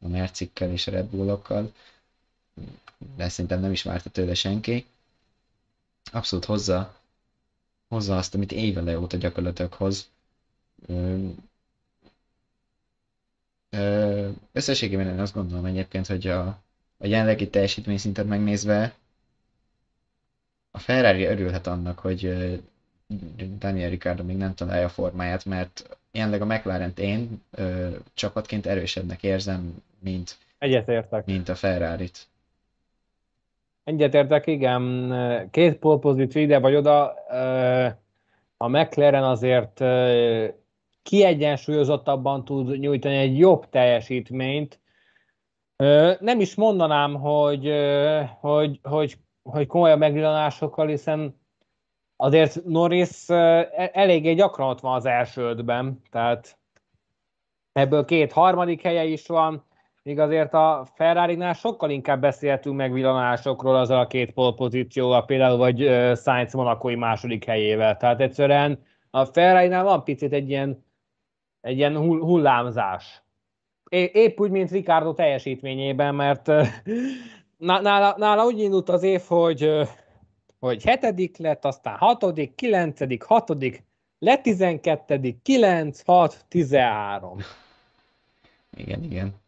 [0.00, 1.72] a Mercikkel és a Red Bullokkal,
[3.16, 4.86] de szerintem nem is várta tőle senki.
[6.12, 7.00] Abszolút hozza,
[7.92, 10.10] hozza azt, amit évele óta gyakorlatilag hoz.
[14.52, 16.46] összességében én azt gondolom egyébként, hogy a,
[16.98, 18.94] a jelenlegi teljesítményszintet megnézve
[20.70, 22.20] a Ferrari örülhet annak, hogy
[23.58, 29.22] Daniel Ricciardo még nem találja a formáját, mert jelenleg a McLaren-t én ö, csapatként erősebbnek
[29.22, 31.26] érzem, mint, Egyetértek.
[31.26, 32.26] mint a Ferrari-t.
[33.84, 35.48] Egyetértek, igen.
[35.50, 37.14] Két polpozíció ide vagy oda.
[38.56, 39.84] A McLaren azért
[41.02, 44.80] kiegyensúlyozottabban tud nyújtani egy jobb teljesítményt.
[46.20, 47.72] Nem is mondanám, hogy,
[48.40, 51.40] hogy, hogy hogy komolyabb megvillanásokkal, hiszen
[52.16, 56.58] azért Norris e-, eléggé gyakran ott van az első ötben, tehát
[57.72, 59.64] ebből két harmadik helye is van,
[60.02, 65.78] míg azért a Ferrari-nál sokkal inkább beszélhetünk megvillanásokról azzal a két polpozícióval, például vagy
[66.16, 67.96] Sainz Monakói második helyével.
[67.96, 70.84] Tehát egyszerűen a Ferrari-nál van picit egy ilyen,
[71.60, 73.22] egy ilyen hullámzás.
[73.90, 76.46] Épp úgy, mint Ricardo teljesítményében, mert
[77.58, 79.70] nála, nála úgy indult az év, hogy,
[80.58, 83.84] hogy hetedik lett, aztán hatodik, kilencedik, hatodik,
[84.18, 87.38] lett tizenkettedik, kilenc, hat, tizenhárom.
[88.76, 89.41] Igen, igen.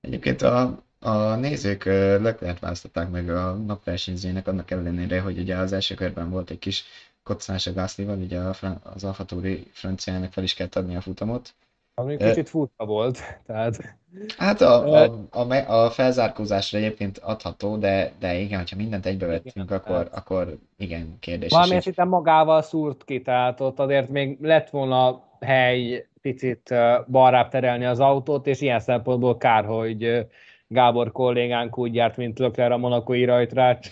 [0.00, 5.94] Egyébként a, a nézők Leclerc választották meg a napversenyzőjének annak ellenére, hogy ugye az első
[5.94, 6.84] körben volt egy kis
[7.22, 8.38] koccanás a Gasly-val, ugye
[8.82, 11.54] az Alfa Tauri franciának fel is kellett adni a futamot,
[12.00, 13.18] ami kicsit furcsa volt.
[13.46, 13.98] Tehát...
[14.36, 19.66] Hát a, a, a, a felzárkózásra egyébként adható, de, de igen, hogyha mindent egybevettünk, igen,
[19.66, 20.14] akkor, tehát...
[20.14, 21.50] akkor igen, kérdés.
[21.50, 26.74] Valamilyen szinten magával szúrt ki, tehát ott azért még lett volna hely picit
[27.08, 30.26] balrább terelni az autót, és ilyen szempontból kár, hogy
[30.68, 33.88] Gábor kollégánk úgy járt, mint Lökler a monakói rajtrács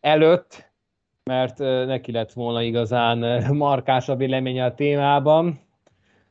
[0.00, 0.70] előtt,
[1.24, 5.60] mert neki lett volna igazán markás a véleménye a témában.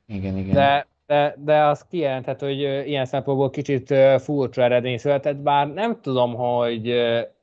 [0.08, 0.54] Igen, igen.
[0.54, 6.36] De de, de az kijelenthet, hogy ilyen szempontból kicsit furcsa eredmény született, bár nem tudom,
[6.36, 6.93] hogy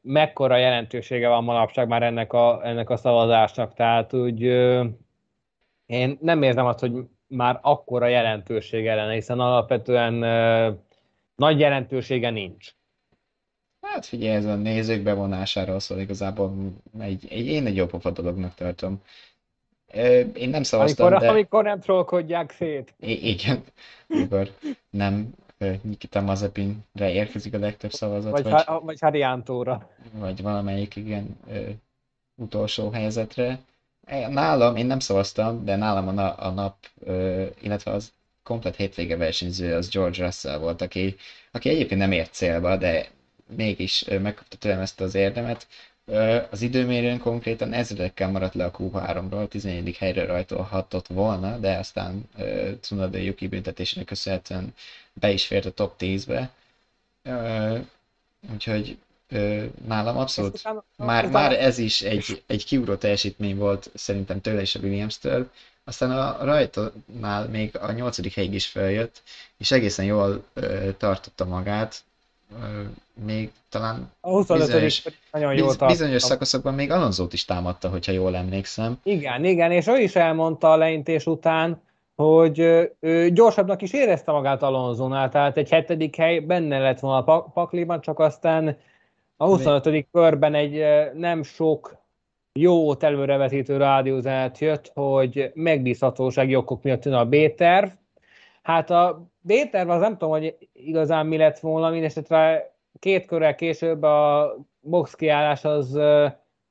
[0.02, 4.42] mekkora jelentősége van manapság már ennek a, ennek a szavazásnak, tehát úgy
[5.86, 6.92] én nem érzem azt, hogy
[7.26, 10.14] már akkora jelentősége lenne, hiszen alapvetően
[11.34, 12.74] nagy jelentősége nincs.
[13.80, 16.54] Hát figyelj, ez a nézők bevonásáról szól igazából
[16.98, 19.02] egy, egy, én egy pofa dolognak tartom.
[20.34, 21.30] Én nem szavaztam, amikor, de...
[21.32, 22.94] Amikor nem trollkodják szét.
[23.00, 23.62] I- igen,
[24.08, 24.50] amikor
[24.90, 25.34] nem
[25.82, 28.32] Nikita Mazepinre érkezik a legtöbb szavazat.
[28.32, 29.90] Vagy, vagy, ha, vagy Hariántóra.
[30.12, 31.38] Vagy valamelyik, igen,
[32.34, 33.58] utolsó helyzetre.
[34.28, 36.76] Nálam, én nem szavaztam, de nálam a, na, a nap,
[37.60, 41.16] illetve az komplet hétvége versenyző az George Russell volt, aki,
[41.50, 43.06] aki egyébként nem ért célba, de
[43.56, 45.66] mégis megkapta tőlem ezt az érdemet.
[46.50, 49.96] Az időmérőn konkrétan ezredekkel maradt le a Q3-ról, 14.
[49.96, 54.74] helyre rajtolhatott volna, de aztán uh, Tsunoda Yuki büntetésének köszönhetően
[55.12, 56.50] be is fért a top 10-be.
[57.24, 57.78] Uh,
[58.52, 58.96] úgyhogy
[59.30, 61.38] uh, nálam abszolút utána, már, utána...
[61.38, 65.50] már ez is egy, egy kiugró teljesítmény volt szerintem tőle és a Williams-től.
[65.84, 69.22] Aztán a rajtonál még a nyolcadik helyig is feljött,
[69.56, 72.04] és egészen jól uh, tartotta magát,
[73.24, 75.02] még talán a bizonyos,
[75.32, 78.98] nagyon jól biz, bizonyos szakaszokban még Alonzót is támadta, hogyha jól emlékszem.
[79.02, 81.82] Igen, igen, és ő is elmondta a leintés után,
[82.16, 82.58] hogy
[83.00, 88.00] ő gyorsabbnak is érezte magát Alonzónál, tehát egy hetedik hely benne lett volna a pakliban,
[88.00, 88.76] csak aztán
[89.36, 90.06] a 25.
[90.12, 91.96] körben egy nem sok
[92.52, 97.88] jó előrevetítő rádiózenet jött, hogy megbízhatósági okok miatt jön a B-terv.
[98.64, 104.02] Hát a B-terv az nem tudom, hogy igazán mi lett volna, mindesetre két körrel később
[104.02, 105.94] a box kiállás az,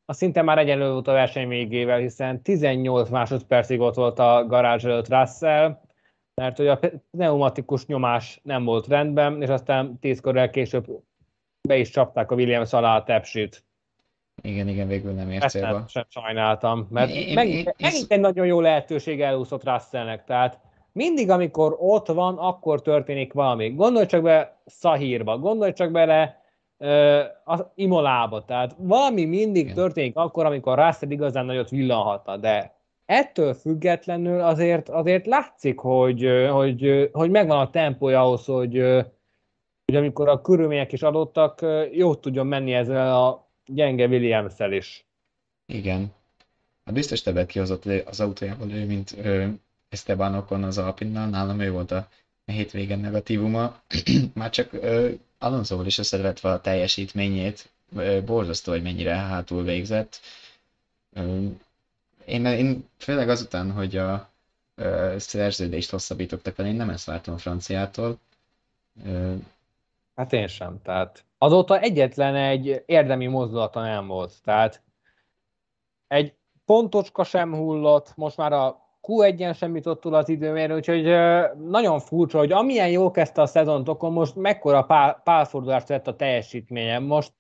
[0.06, 4.86] az szinte már egyenlő volt a verseny végével, hiszen 18 másodpercig ott volt a garázs
[4.86, 5.80] előtt Russell,
[6.42, 6.80] mert hogy a
[7.12, 10.86] pneumatikus nyomás nem volt rendben, és aztán 10 körrel később
[11.68, 13.66] be is csapták a Williams alá a tepsit.
[14.42, 15.72] Igen, igen, végül nem ért célba.
[15.72, 20.60] Nem, sem sajnáltam, mert én, megint, én, megint egy nagyon jó lehetőség elúszott Russellnek, tehát
[20.94, 23.70] mindig, amikor ott van, akkor történik valami.
[23.70, 26.42] Gondolj csak be Szahírba, gondolj csak bele
[26.78, 29.76] uh, az Imolába, tehát valami mindig Igen.
[29.76, 32.76] történik akkor, amikor Russell igazán nagyot villanhatna, de
[33.06, 38.80] ettől függetlenül azért, azért látszik, hogy, hogy, hogy megvan a tempója ahhoz, hogy,
[39.86, 45.06] hogy amikor a körülmények is adottak, jót tudjon menni ezzel a gyenge williams is.
[45.66, 46.14] Igen.
[46.84, 49.16] A biztos többet kihozott az autójából ő, mint
[49.94, 52.08] Esteban Ocon az Alpinnal, nálam ő volt a
[52.46, 53.82] hétvégen negatívuma.
[54.34, 54.70] Már csak
[55.40, 57.70] Alonsoval is összevetve a teljesítményét,
[58.26, 60.20] borzasztó, hogy mennyire hátul végzett.
[62.26, 64.30] Én, én főleg azután, hogy a, a
[65.18, 68.18] szerződést hosszabbítottak vele, én nem ezt vártam a franciától.
[70.16, 74.82] Hát én sem, tehát azóta egyetlen egy érdemi mozdulata nem volt, tehát
[76.08, 76.34] egy
[76.66, 81.04] pontocska sem hullott, most már a Q1-en sem jutott túl az időmérő, úgyhogy
[81.70, 86.16] nagyon furcsa, hogy amilyen jó kezdte a szezont, akkor most mekkora pál, pálfordulást vett a
[86.16, 87.00] teljesítménye.
[87.00, 87.34] Most,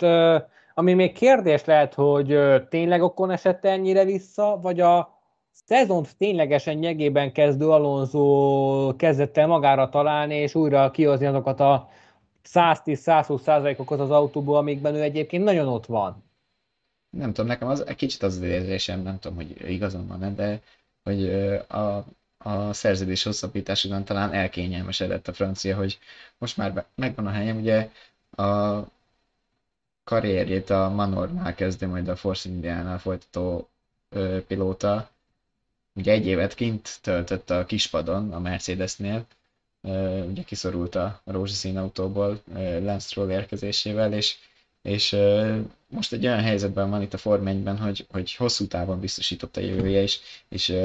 [0.73, 2.37] ami még kérdés lehet, hogy
[2.69, 5.21] tényleg okon esett ennyire vissza, vagy a
[5.65, 11.89] szezont ténylegesen nyegében kezdő Alonso kezdett el magára találni, és újra kihozni azokat a
[12.53, 16.23] 110-120 százalékokat az autóból, amikben ő egyébként nagyon ott van.
[17.09, 20.61] Nem tudom, nekem az egy kicsit az érzésem, nem tudom, hogy igazam van de
[21.03, 21.29] hogy
[21.67, 22.05] a,
[22.37, 25.99] a szerződés hosszabbítás után talán elkényelmesedett a francia, hogy
[26.37, 27.89] most már megvan a helyem, ugye
[28.35, 28.79] a
[30.03, 33.69] karrierjét a Manornál kezdi majd a Force Indiánál folytató
[34.09, 35.09] ö, pilóta.
[35.95, 39.25] Ugye egy évet kint töltött a kispadon a Mercedesnél,
[39.81, 44.35] ö, ugye kiszorult a rózsaszín autóból ö, Lance Stroll érkezésével, és
[44.83, 45.15] és
[45.87, 50.01] most egy olyan helyzetben van itt a Form hogy, hogy hosszú távon biztosított a jövője,
[50.01, 50.75] és, és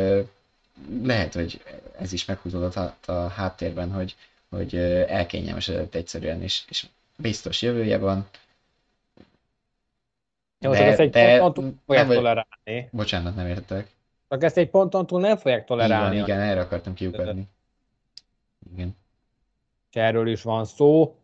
[1.03, 1.63] lehet, hogy
[1.99, 4.17] ez is meghúzódott a, háttérben, hogy,
[4.51, 4.77] hogy
[5.09, 8.29] elkényelmesedett egyszerűen, és, és biztos jövője van.
[10.61, 12.89] Jó, de, ezt egy de, ponton fogják nem, tolerálni.
[12.91, 13.91] Bocsánat, nem értek.
[14.29, 16.15] Csak ezt egy ponton túl nem fogják tolerálni.
[16.15, 17.49] Igen, igen, erre akartam kiukadni.
[18.73, 18.97] Igen.
[19.91, 21.17] És erről is van szó.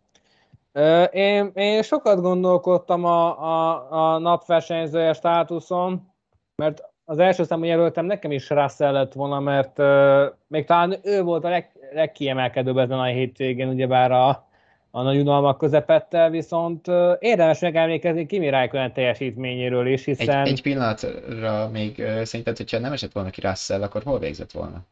[1.10, 6.12] Én, én sokat gondolkodtam a, a, a napversenyzője státuszon,
[6.56, 11.22] mert az első számú jelöltem nekem is Russell lett volna, mert uh, még talán ő
[11.22, 14.46] volt a leg, legkiemelkedőbb ezen a hétvégén, ugyebár a,
[14.90, 20.44] a nagy unalmak közepette, viszont uh, érdemes megemlékezni Kimi Räikkönen teljesítményéről is, hiszen...
[20.44, 24.52] Egy, egy pillanatra még uh, szerinted, hogyha nem esett volna ki Russell, akkor hol végzett
[24.52, 24.84] volna?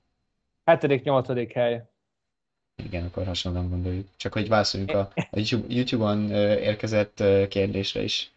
[0.65, 1.51] 7.-8.
[1.55, 1.83] hely.
[2.77, 4.07] Igen, akkor hasonlóan gondoljuk.
[4.17, 8.33] Csak hogy válaszoljunk a, a YouTube-on érkezett kérdésre is.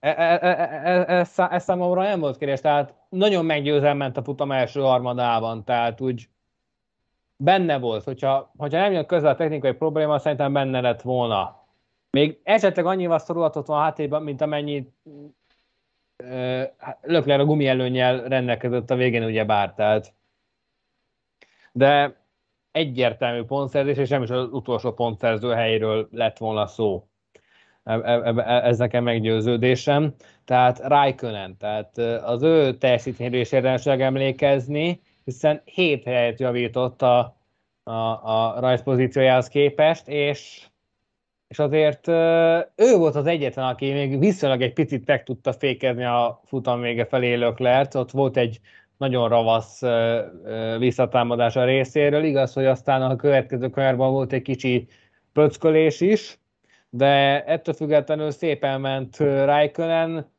[0.00, 4.22] Ez, e, e, e, ez, ez számomra nem volt kérdés, tehát nagyon meggyőzően ment a
[4.22, 6.28] futam első harmadában, tehát úgy
[7.36, 11.58] benne volt, hogyha, hogyha nem jön közel a technikai probléma, szerintem benne lett volna.
[12.10, 14.92] Még esetleg annyival szorulhatott van a háttérben, mint amennyit
[17.00, 20.12] Lökler a gumi előnyel rendelkezett a végén, ugye bár, tehát
[21.72, 22.19] de
[22.72, 27.04] egyértelmű pontszerzés, és nem is az utolsó pontszerző helyről lett volna szó.
[27.84, 30.14] E, e, e, ez nekem meggyőződésem.
[30.44, 37.36] Tehát Raikkonen, tehát az ő teljesítményről is érdemes emlékezni, hiszen 7 helyet javított a,
[37.82, 40.66] a, a rajzpozíciójához képest, és,
[41.48, 42.08] és azért
[42.76, 47.04] ő volt az egyetlen, aki még viszonylag egy picit meg tudta fékezni a futam vége
[47.04, 47.94] felé Löklert.
[47.94, 48.60] Ott volt egy
[49.00, 49.82] nagyon ravasz
[50.78, 52.24] visszatámadás a részéről.
[52.24, 54.88] Igaz, hogy aztán a következő kanyarban volt egy kicsi
[55.32, 56.38] pöckölés is,
[56.90, 60.30] de ettől függetlenül szépen ment Raikkonen.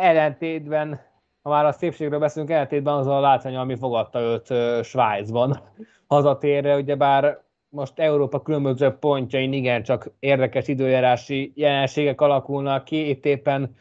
[0.00, 1.00] Ellentétben,
[1.42, 4.54] ha már a szépségről beszélünk, ellentétben az a látvány, ami fogadta őt
[4.84, 5.60] Svájcban
[6.06, 13.08] hazatérre, ugyebár most Európa különböző pontjain igen, csak érdekes időjárási jelenségek alakulnak ki.
[13.08, 13.76] Itt éppen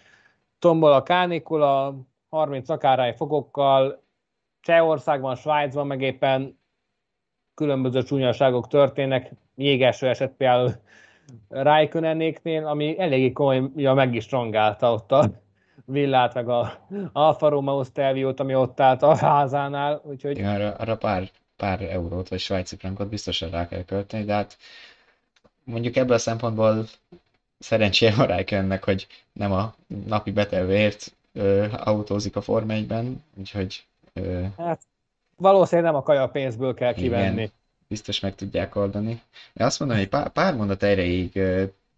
[0.59, 1.95] tombol a kánikula,
[2.35, 4.03] 30 akárhány fokokkal,
[4.61, 6.59] Csehországban, Svájcban meg éppen
[7.53, 10.71] különböző csúnyaságok történnek, jégeső eset például
[11.49, 15.29] Raikkonennéknél, ami eléggé komolyan meg is strongálta ott a,
[15.85, 20.37] villát, meg a Alfa Romeo Stelviót, ami ott állt a házánál, úgyhogy...
[20.37, 24.57] Igen, arra, arra pár, pár eurót vagy svájci frankot biztosan rá kell költeni, de hát
[25.63, 26.85] mondjuk ebből a szempontból
[27.59, 29.73] szerencséje van Rijkennek, hogy nem a
[30.05, 31.15] napi betelvért
[31.71, 33.85] autózik a Forma 1-ben, úgyhogy...
[34.13, 34.81] Ö, hát
[35.37, 37.33] valószínűleg nem a kaja pénzből kell kivenni.
[37.41, 37.51] Igen,
[37.87, 39.21] biztos meg tudják oldani.
[39.53, 41.39] De azt mondom, hogy pár, pár mondat erejéig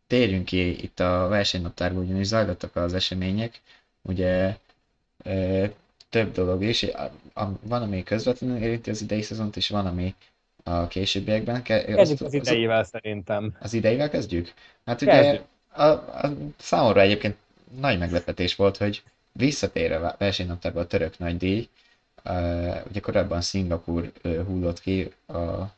[0.08, 3.62] térjünk ki itt a versenynaptárban, ugyanis zajlottak az események,
[4.02, 4.58] ugye
[6.10, 6.86] több dolog is,
[7.62, 10.16] van, ami közvetlenül érinti az idei szezont, és van, ami
[10.64, 11.62] a későbbiekben.
[11.64, 13.56] Kezdjük az ideivel az, szerintem.
[13.60, 14.54] Az ideivel kezdjük?
[14.86, 15.44] Hát ugye kezdjük.
[15.74, 17.36] A, a, számomra egyébként
[17.80, 19.04] nagy meglepetés volt, hogy
[19.38, 21.70] visszatér a versenynaptárba a török nagy díj,
[22.26, 25.70] uh, ugye korábban Szingapur uh, hullott ki a, a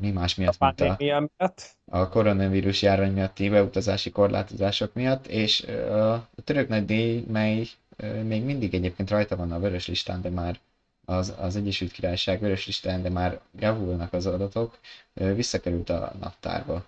[0.00, 0.96] mi más miatt, a mint a,
[1.38, 1.70] miatt.
[1.90, 7.66] a koronavírus járvány miatti beutazási korlátozások miatt, és uh, a török nagy díj, mely
[8.02, 10.58] uh, még mindig egyébként rajta van a vörös listán, de már
[11.04, 14.78] az, az Egyesült Királyság vörös listán, de már javulnak az adatok,
[15.14, 16.84] visszakerült a naptárba.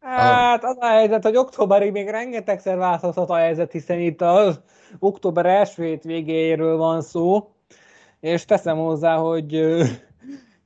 [0.00, 4.60] Hát az a helyzet, hogy októberig még rengetegszer változhat a helyzet, hiszen itt az
[4.98, 7.50] október első végéről van szó,
[8.20, 9.80] és teszem hozzá, hogy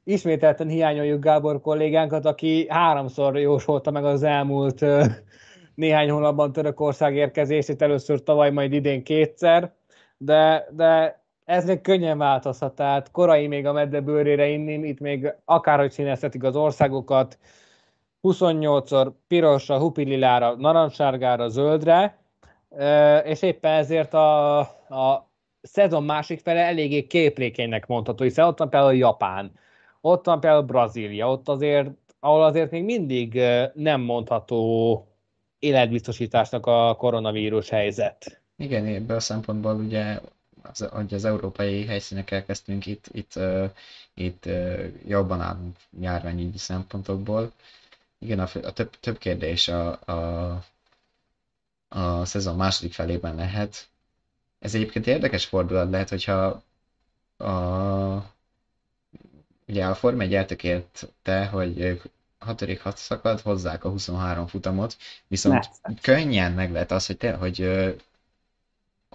[0.05, 4.85] ismételten hiányoljuk Gábor kollégánkat, aki háromszor jósolta meg az elmúlt
[5.75, 9.73] néhány hónapban Törökország érkezését, először tavaly, majd idén kétszer,
[10.17, 15.35] de, de ez még könnyen változhat, tehát korai még a medve bőrére inni, itt még
[15.45, 17.39] akárhogy színezhetik az országokat,
[18.25, 22.19] 28-szor pirosra, hupililára, narancssárgára, zöldre,
[23.25, 24.59] és éppen ezért a,
[24.89, 25.31] a
[25.63, 29.53] szezon másik fele eléggé képlékenynek mondható, hiszen ott van például Japán,
[30.01, 33.41] ott van például Brazília, ott azért, ahol azért még mindig
[33.75, 35.07] nem mondható
[35.59, 38.41] életbiztosításnak a koronavírus helyzet.
[38.57, 40.21] Igen, ebből a szempontból ugye
[40.63, 43.71] az, hogy az európai helyszínekkel kezdtünk, itt, itt, uh,
[44.15, 44.49] itt
[45.07, 47.53] jobban állunk járványügyi szempontokból.
[48.25, 50.65] Igen, a, a több, több kérdés a, a,
[51.89, 53.89] a szezon második felében lehet.
[54.59, 56.63] Ez egyébként érdekes fordulat lehet, hogyha
[57.37, 57.53] a,
[59.67, 62.03] ugye a Forma 1 eltökélte, hogy ők
[62.39, 64.97] hatodik hat szakad, hozzák a 23 futamot,
[65.27, 65.95] viszont ne.
[66.01, 67.69] könnyen meg lehet az, hogy, te, hogy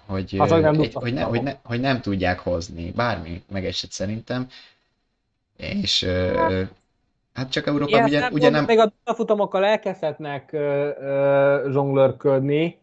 [0.06, 3.90] hogy, hát, hogy, nem egy, hogy, ne, hogy, ne, hogy nem tudják hozni, bármi megesett
[3.90, 4.48] szerintem,
[5.56, 6.70] és hát,
[7.32, 8.64] Hát csak Európa ugye, ugye nem...
[8.64, 10.56] Még a futamokkal elkezdhetnek
[11.70, 12.78] zsonglőrködni,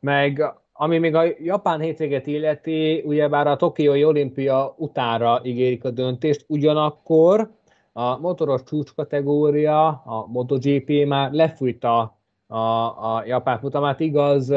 [0.00, 6.44] meg ami még a japán hétvéget illeti, ugyebár a Tokiói olimpia utánra ígérik a döntést,
[6.48, 7.50] ugyanakkor
[7.92, 14.52] a motoros csúcskategória, a MotoGP már lefújta a, a japán futamát, igaz,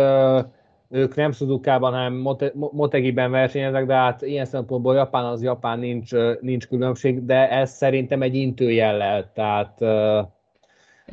[0.91, 2.13] ők nem Suzuka-ban, hanem
[2.53, 6.11] Motegiben versenyeznek, de hát ilyen szempontból Japán az Japán nincs,
[6.41, 9.81] nincs különbség, de ez szerintem egy intőjellel, tehát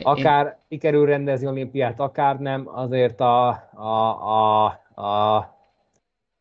[0.02, 3.86] akár sikerül rendezni olimpiát, akár nem, azért a, a,
[4.22, 4.64] a,
[4.94, 5.36] a,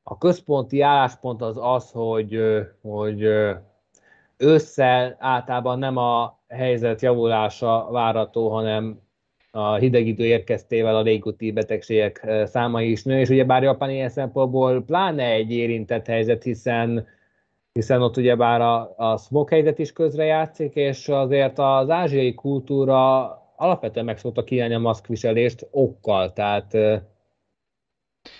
[0.03, 2.39] a központi álláspont az az, hogy,
[2.81, 3.21] hogy
[4.37, 8.99] ősszel általában nem a helyzet javulása várható, hanem
[9.57, 14.83] a hideg idő érkeztével a légúti betegségek száma is nő, és bár Japán ilyen szempontból
[14.83, 17.07] pláne egy érintett helyzet, hiszen
[17.73, 23.21] hiszen ott ugyebár a, a smoke helyzet is közrejátszik, és azért az ázsiai kultúra
[23.55, 26.73] alapvetően megszokta kiállni a maszkviselést okkal, tehát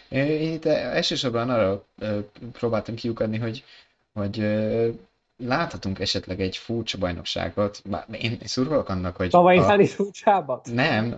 [0.10, 1.86] én itt elsősorban arra
[2.52, 3.64] próbáltam kiukadni, hogy,
[4.14, 4.38] hogy
[5.38, 9.30] láthatunk esetleg egy furcsa bajnokságot, bár én szurkolok annak, hogy...
[9.30, 9.86] Tavalyi a...
[9.86, 10.70] furcsábat?
[10.74, 11.18] Nem,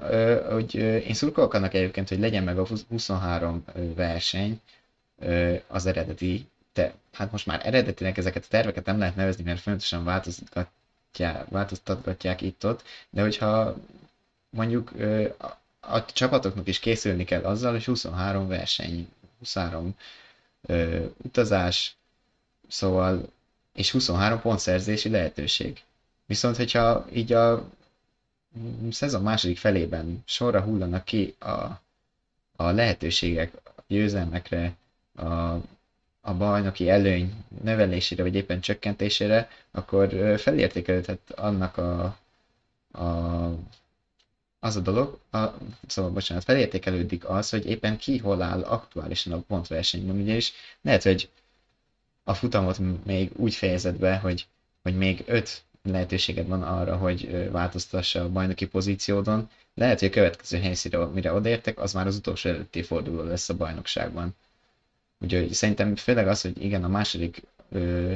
[0.51, 3.63] hogy én szurkolok annak egyébként, hogy legyen meg a 23
[3.95, 4.61] verseny
[5.67, 10.03] az eredeti, de hát most már eredetinek ezeket a terveket nem lehet nevezni, mert fontosan
[10.03, 13.76] változtatják, változtatják itt-ott, de hogyha
[14.49, 14.91] mondjuk
[15.38, 15.45] a,
[15.80, 19.07] a csapatoknak is készülni kell azzal, hogy 23 verseny,
[19.39, 19.95] 23
[21.24, 21.95] utazás,
[22.67, 23.30] szóval
[23.74, 25.82] és 23 pontszerzési lehetőség.
[26.26, 27.70] Viszont, hogyha így a
[28.91, 31.51] szezon második felében sorra hullanak ki a,
[32.55, 34.76] a lehetőségek a győzelmekre,
[35.15, 35.26] a,
[36.22, 42.03] a bajnoki előny növelésére, vagy éppen csökkentésére, akkor felértékelődhet annak a,
[42.91, 43.49] a
[44.59, 45.45] az a dolog, a,
[45.88, 51.30] szóval bocsánat, felértékelődik az, hogy éppen ki hol áll aktuálisan a pontversenyben, ugyanis lehet, hogy
[52.30, 54.48] a futamot még úgy fejezed be, hogy,
[54.84, 59.50] hogy még öt lehetőséged van arra, hogy változtassa a bajnoki pozíciódon.
[59.76, 63.56] Lehet, hogy a következő helyszínre, mire odaértek, az már az utolsó előtti forduló lesz a
[63.56, 64.36] bajnokságban.
[65.20, 68.14] Úgyhogy szerintem főleg az, hogy igen, a második ö,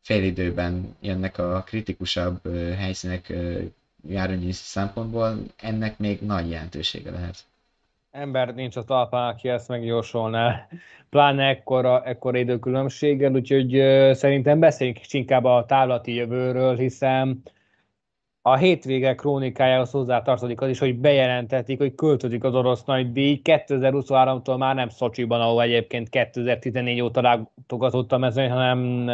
[0.00, 3.62] félidőben jönnek a kritikusabb ö, helyszínek ö,
[4.50, 7.44] szempontból, ennek még nagy jelentősége lehet.
[8.12, 10.68] Ember nincs a talpán, aki ezt megjósolná,
[11.10, 13.70] pláne ekkora, ekkora időkülönbséggel, úgyhogy
[14.14, 17.42] szerintem beszéljünk is inkább a távlati jövőről, hiszen
[18.42, 23.40] a hétvége krónikájához hozzá tartozik az is, hogy bejelentetik, hogy költözik az orosz nagy díj.
[23.44, 29.10] 2023-tól már nem Szocsiban, ahol egyébként 2014 óta látogatott a mezőny, hanem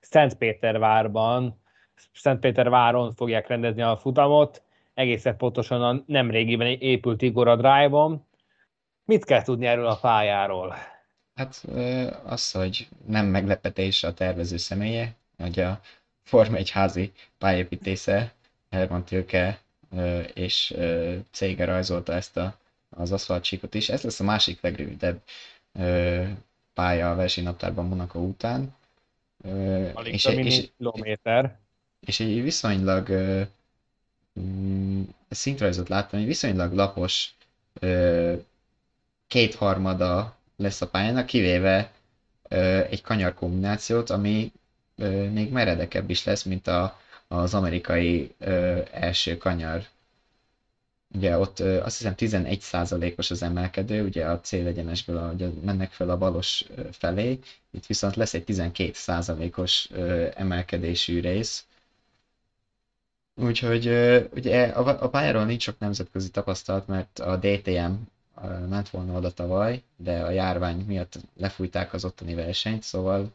[0.00, 1.60] Szentpétervárban,
[2.12, 4.62] Szentpéterváron fogják rendezni a futamot.
[4.94, 8.24] Egészen pontosan a nem régiben épült Igor Drive-on.
[9.06, 10.76] Mit kell tudni erről a pályáról?
[11.34, 11.64] Hát
[12.24, 15.80] az, hogy nem meglepetés a tervező személye, hogy a
[16.22, 18.32] Forma egy házi pályépítésze
[18.70, 19.60] Herman Tilke
[20.34, 20.74] és
[21.30, 22.56] cége rajzolta ezt a,
[22.88, 23.88] az aszfaltsíkot is.
[23.88, 25.20] Ez lesz a másik legrövidebb
[26.74, 28.74] pálya a versenynaptárban Monaco után.
[29.92, 31.58] Alig és, egy, és, kilométer.
[32.00, 33.08] És egy viszonylag
[34.40, 37.34] mm, szintrajzot láttam, egy viszonylag lapos
[39.28, 41.92] kétharmada lesz a pályának, kivéve
[42.88, 44.52] egy kanyar kombinációt, ami
[45.32, 46.98] még meredekebb is lesz, mint a
[47.28, 49.86] az amerikai ö, első kanyar.
[51.14, 56.16] Ugye ott ö, azt hiszem 11%-os az emelkedő, ugye a célegyenesből ahogy mennek fel a
[56.16, 57.38] balos felé,
[57.70, 61.64] itt viszont lesz egy 12%-os ö, emelkedésű rész.
[63.34, 67.92] Úgyhogy ö, ugye a, a pályáról nincs sok nemzetközi tapasztalat, mert a DTM
[68.68, 73.32] ment volna oda tavaly, de a járvány miatt lefújták az ottani versenyt, szóval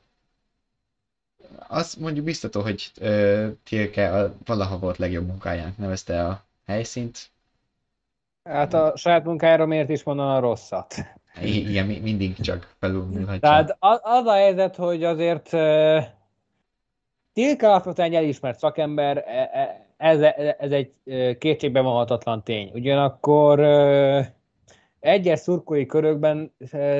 [1.67, 7.29] az mondjuk biztató, hogy ö, Tilke a valaha volt legjobb munkájának nevezte a helyszínt.
[8.43, 10.95] Hát a saját munkájára miért is mondaná a rosszat?
[11.41, 13.39] Igen, mindig csak felülmúlhatja.
[13.39, 16.03] Tehát az a helyzet, hogy azért uh,
[17.33, 20.21] Tilke alapvetően elismert szakember, e, e, ez,
[20.59, 20.93] ez egy
[21.37, 22.71] kétségbe vonhatatlan tény.
[22.73, 24.25] Ugyanakkor uh,
[25.01, 26.51] egyes szurkolói körökben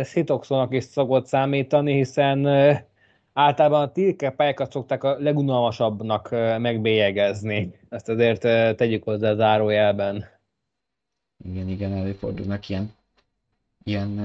[0.02, 2.78] szitokszónak is szokott számítani, hiszen uh,
[3.34, 6.30] általában a tilke pályákat szokták a legunalmasabbnak
[6.60, 7.74] megbélyegezni.
[7.90, 8.42] Ezt azért
[8.78, 10.26] tegyük hozzá zárójelben.
[11.46, 12.94] Igen, igen, előfordulnak ilyen,
[13.84, 14.20] ilyen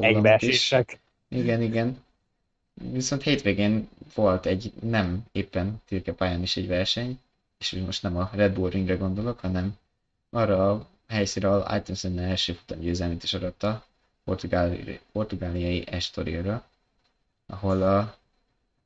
[0.00, 1.00] Egybeesések.
[1.28, 2.02] Igen, igen.
[2.74, 5.82] Viszont hétvégén volt egy nem éppen
[6.16, 7.18] pályán is egy verseny,
[7.58, 9.76] és most nem a Red Bull ringre gondolok, hanem
[10.30, 13.84] arra a helyszínre, ahol Ayrton első futamgyőzelmét is adta,
[14.24, 16.64] portugáli, portugáliai Estoril-ra
[17.46, 18.14] ahol a,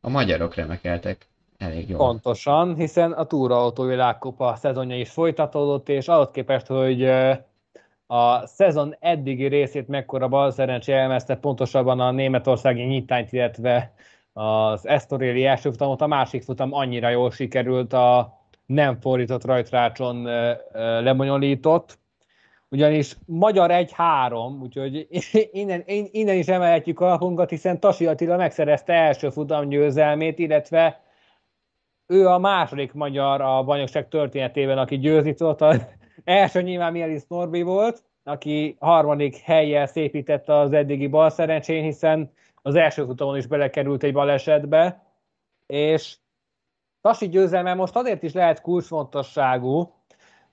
[0.01, 1.27] a magyarok remekeltek
[1.59, 1.99] elég jól.
[1.99, 7.05] Pontosan, hiszen a túraautó világkupa szezonja is folytatódott, és ahhoz képest, hogy
[8.07, 13.93] a szezon eddigi részét mekkora bal szerencsé elmezte, pontosabban a németországi nyitányt, illetve
[14.33, 20.23] az Estorili első futamot, a másik futam annyira jól sikerült, a nem fordított rajtrácson
[21.03, 21.99] lebonyolított,
[22.71, 25.07] ugyanis magyar 1-3, úgyhogy
[25.53, 31.03] innen, innen is emelhetjük a lapunkat, hiszen Tasi Attila megszerezte első futam győzelmét, illetve
[32.07, 35.61] ő a második magyar a bajnokság történetében, aki győzni tudott.
[35.61, 35.87] Az
[36.25, 42.75] első nyilván Mielis Norbi volt, aki harmadik helyjel szépítette az eddigi bal szerencsén, hiszen az
[42.75, 45.07] első futamon is belekerült egy balesetbe,
[45.67, 46.17] és
[47.01, 49.98] Tasi győzelme most azért is lehet kulcsfontosságú,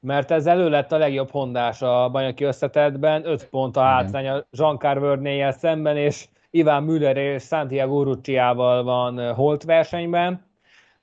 [0.05, 4.45] mert ez elő lett a legjobb hondás a bajnoki összetetben, 5 pont a hátrány a
[4.51, 10.45] Jean Carvernél szemben, és Iván Müller és Santiago Rucciával van holt versenyben.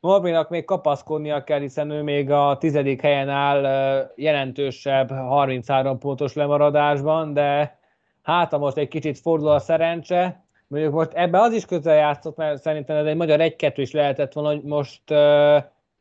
[0.00, 7.32] Norbinak még kapaszkodnia kell, hiszen ő még a tizedik helyen áll jelentősebb 33 pontos lemaradásban,
[7.32, 7.78] de
[8.22, 10.44] hát most egy kicsit fordul a szerencse.
[10.68, 14.32] Mondjuk most ebbe az is közel játszott, mert szerintem ez egy magyar 1-2 is lehetett
[14.32, 15.02] volna, hogy most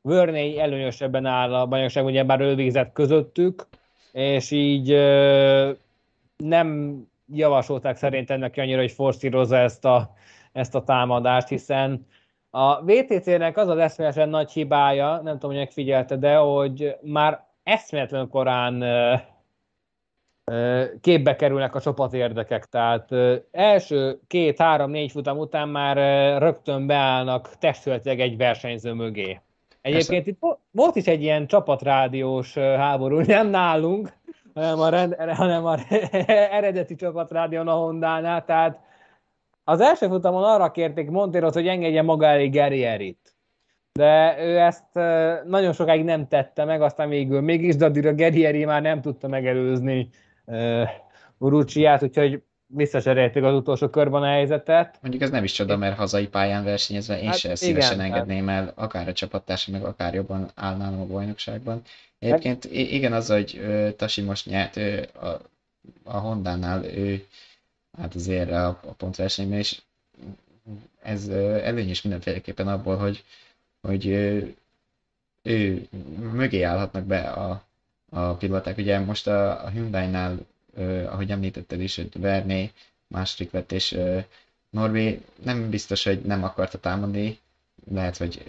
[0.01, 3.67] Vörnény előnyösebben áll a bajnokság, ugye bár ő végzett közöttük,
[4.11, 4.89] és így
[6.37, 6.99] nem
[7.33, 10.13] javasolták szerintem neki annyira, hogy forszírozza ezt a,
[10.51, 12.07] ezt a támadást, hiszen
[12.49, 18.29] a VTC-nek az az eszméletlen nagy hibája, nem tudom, hogy megfigyelte, de hogy már eszméletlen
[18.29, 18.83] korán
[21.01, 23.09] képbe kerülnek a csapatérdekek, tehát
[23.51, 25.97] első két, három, négy futam után már
[26.41, 29.39] rögtön beállnak testületileg egy versenyző mögé.
[29.81, 30.39] Egyébként itt
[30.71, 34.13] volt is egy ilyen csapatrádiós háború, nem nálunk,
[34.53, 35.77] hanem a, rend, hanem a
[36.57, 38.79] eredeti csapatrádión a Honda-nál, tehát
[39.63, 43.35] az első futamon arra kérték Montéros, hogy engedje maga elé Gary Erit.
[43.91, 44.93] de ő ezt
[45.45, 50.09] nagyon sokáig nem tette meg, aztán végül mégis, de addigra Gerieri már nem tudta megelőzni
[51.37, 52.43] Urucsiát, úgyhogy
[52.73, 54.97] visszaserélték az utolsó körben a helyzetet.
[55.01, 58.49] Mondjuk ez nem is csoda, mert hazai pályán versenyezve én hát sem szívesen igen, engedném
[58.49, 61.81] el, akár a csapattársa, meg akár jobban állnám a bajnokságban.
[62.19, 63.61] Egyébként igen, az, hogy
[63.97, 64.75] Tasi most nyert
[65.15, 65.39] a,
[66.03, 67.25] a Honda-nál, ő
[67.97, 69.81] hát azért a, a pontversenyben is
[71.01, 71.27] ez
[71.63, 73.23] előnyös mindenféleképpen abból, hogy,
[73.81, 74.07] hogy
[75.43, 75.87] ő
[76.31, 77.63] mögé állhatnak be a,
[78.09, 78.77] a piloták.
[78.77, 80.37] Ugye most a, a Hyundai-nál,
[81.09, 82.71] ahogy említetted is, hogy Verné
[83.07, 83.97] második lett, és
[84.69, 87.39] Norvé nem biztos, hogy nem akarta támadni,
[87.91, 88.43] lehet, hogy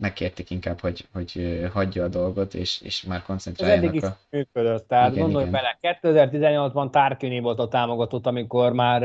[0.00, 3.84] megkérték inkább, hogy, hogy hagyja a dolgot, és, és már koncentráljanak.
[3.84, 4.18] Ez eddig is a...
[4.30, 5.60] működött, tehát igen, gondolj igen.
[5.80, 9.02] bele, 2018-ban Tárkini volt a támogatott, amikor már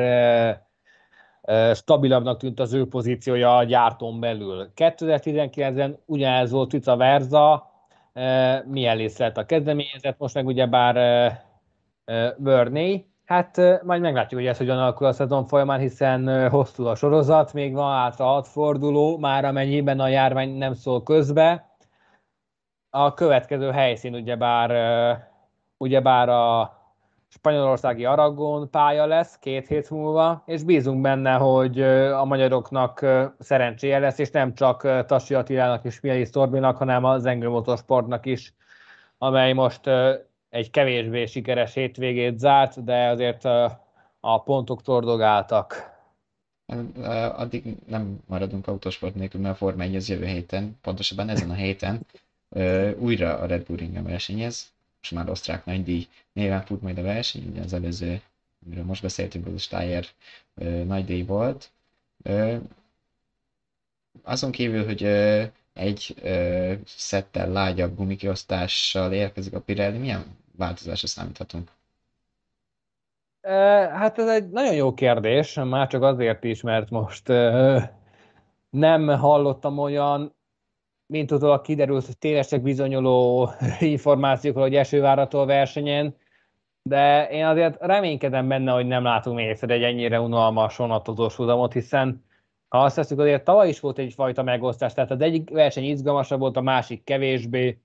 [1.73, 4.71] stabilabbnak tűnt az ő pozíciója a gyártón belül.
[4.75, 7.73] 2019-ben ugyanez volt vice versa,
[8.65, 10.95] Mielis lett a kezdeményezett, most meg ugyebár
[12.37, 13.13] Burney.
[13.25, 17.73] Hát majd meglátjuk, hogy ez hogyan alakul a szezon folyamán, hiszen hosszú a sorozat, még
[17.73, 21.75] van által hat forduló, már amennyiben a járvány nem szól közbe.
[22.89, 24.71] A következő helyszín ugyebár,
[25.77, 26.73] ugyebár a
[27.27, 31.81] spanyolországi Aragon pálya lesz két hét múlva, és bízunk benne, hogy
[32.11, 33.05] a magyaroknak
[33.39, 38.53] szerencséje lesz, és nem csak Tassi Attilának és Mielis Torbinak, hanem az Engel Motorsportnak is,
[39.17, 39.89] amely most
[40.55, 43.45] egy kevésbé sikeres hétvégét zárt, de azért
[44.19, 45.93] a pontok tordogáltak.
[47.35, 51.53] Addig nem maradunk autósport nélkül, mert a Forma 1 az jövő héten, pontosabban ezen a
[51.53, 51.99] héten
[52.97, 57.47] újra a Red Bull Ringen versenyez, most már osztrák nagydíj néven fut majd a verseny,
[57.49, 58.21] ugye az előző,
[58.65, 60.05] amiről most beszéltünk, az a Steyer
[60.85, 61.69] nagydíj volt.
[64.23, 65.03] Azon kívül, hogy
[65.73, 66.15] egy
[66.85, 71.71] szettel lágyabb gumikiosztással érkezik a Pirelli, milyen változásra számíthatunk?
[73.91, 77.27] Hát ez egy nagyon jó kérdés, már csak azért is, mert most
[78.69, 80.35] nem hallottam olyan,
[81.05, 83.49] mint utólag kiderült, hogy tényleg bizonyuló
[83.79, 86.15] információkról, hogy eső várható versenyen,
[86.81, 91.73] de én azért reménykedem benne, hogy nem látunk még egyszer egy ennyire unalmas vonatozós futamot,
[91.73, 92.23] hiszen
[92.67, 96.57] ha azt teszük, azért tavaly is volt egyfajta megosztás, tehát az egyik verseny izgalmasabb volt,
[96.57, 97.81] a másik kevésbé,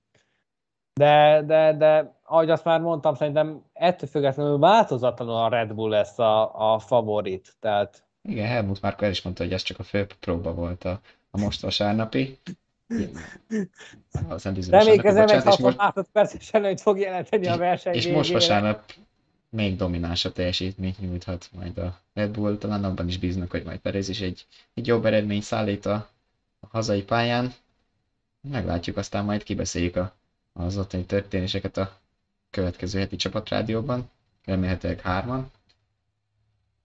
[0.93, 6.19] de, de, de ahogy azt már mondtam, szerintem ettől függetlenül változatlanul a Red Bull lesz
[6.19, 7.55] a, a favorit.
[7.61, 8.03] Tehát...
[8.23, 11.01] Igen, Helmut már el is mondta, hogy ez csak a fő próba volt a,
[11.31, 12.39] a most vasárnapi.
[14.69, 18.19] Remélkezem, hogy 60 másodperces előtt fog jelenteni a verseny És végére.
[18.19, 18.83] most vasárnap
[19.49, 24.09] még dominánsabb teljesítményt nyújthat majd a Red Bull, talán abban is bíznak, hogy majd Perez
[24.09, 26.09] is egy, egy jobb eredményt szállít a,
[26.61, 27.53] a hazai pályán.
[28.51, 30.13] Meglátjuk, aztán majd kibeszéljük a,
[30.53, 32.00] az ottani történéseket a
[32.51, 34.11] következő heti csapatrádióban,
[34.45, 35.51] remélhetőleg hárman.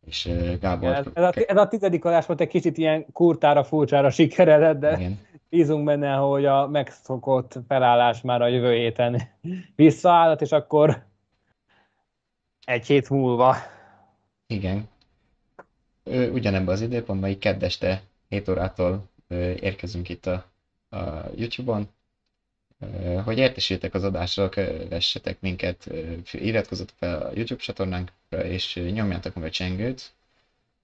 [0.06, 0.30] És
[0.62, 0.94] Gábor...
[0.94, 4.98] Ez, ez, a, ez a tizedik adás volt egy kicsit ilyen kurtára, furcsára sikeredett, de
[4.98, 5.20] Igen.
[5.50, 9.22] bízunk benne, hogy a megszokott felállás már a jövő héten
[9.76, 11.06] visszaállt, és akkor
[12.66, 13.56] egy hét múlva.
[14.48, 14.90] Igen.
[16.32, 19.10] Ugyanebben az időpontban, így keddeste 7 órától
[19.60, 20.46] érkezünk itt a,
[20.90, 21.88] a YouTube-on,
[23.24, 25.90] hogy értesültek az adásra, kövessetek minket,
[26.32, 30.12] iratkozzatok fel a YouTube csatornánkra, és nyomjátok meg a csengőt,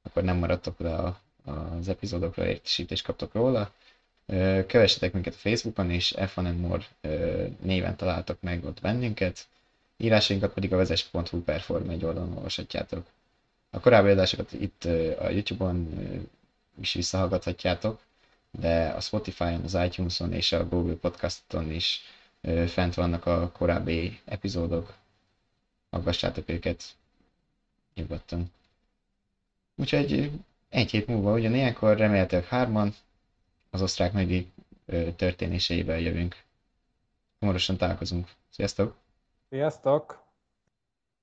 [0.04, 1.16] akkor nem maradtok le
[1.46, 3.72] az epizódokra, értesítést kaptok róla.
[4.68, 6.86] Kövessetek minket a Facebookon, és F1 More
[7.62, 9.48] néven találtok meg ott bennünket.
[9.98, 13.06] Írásainkat pedig a vezes.hu perform egy oldalon olvashatjátok.
[13.70, 14.84] A korábbi adásokat itt
[15.20, 15.90] a YouTube-on
[16.82, 18.00] is visszahallgathatjátok
[18.52, 22.02] de a Spotify-on, az iTunes-on és a Google Podcast-on is
[22.68, 24.94] fent vannak a korábbi epizódok.
[25.90, 26.84] Hallgassátok őket
[27.94, 28.52] nyugodtan.
[29.76, 30.32] Úgyhogy
[30.70, 32.96] egy hét múlva ugyanilyenkor remélhetőleg hárman
[33.70, 34.52] az osztrák nagydíj
[35.16, 36.44] történéseivel jövünk.
[37.40, 38.30] Hamarosan találkozunk.
[38.50, 38.96] Sziasztok!
[39.50, 40.24] Sziasztok!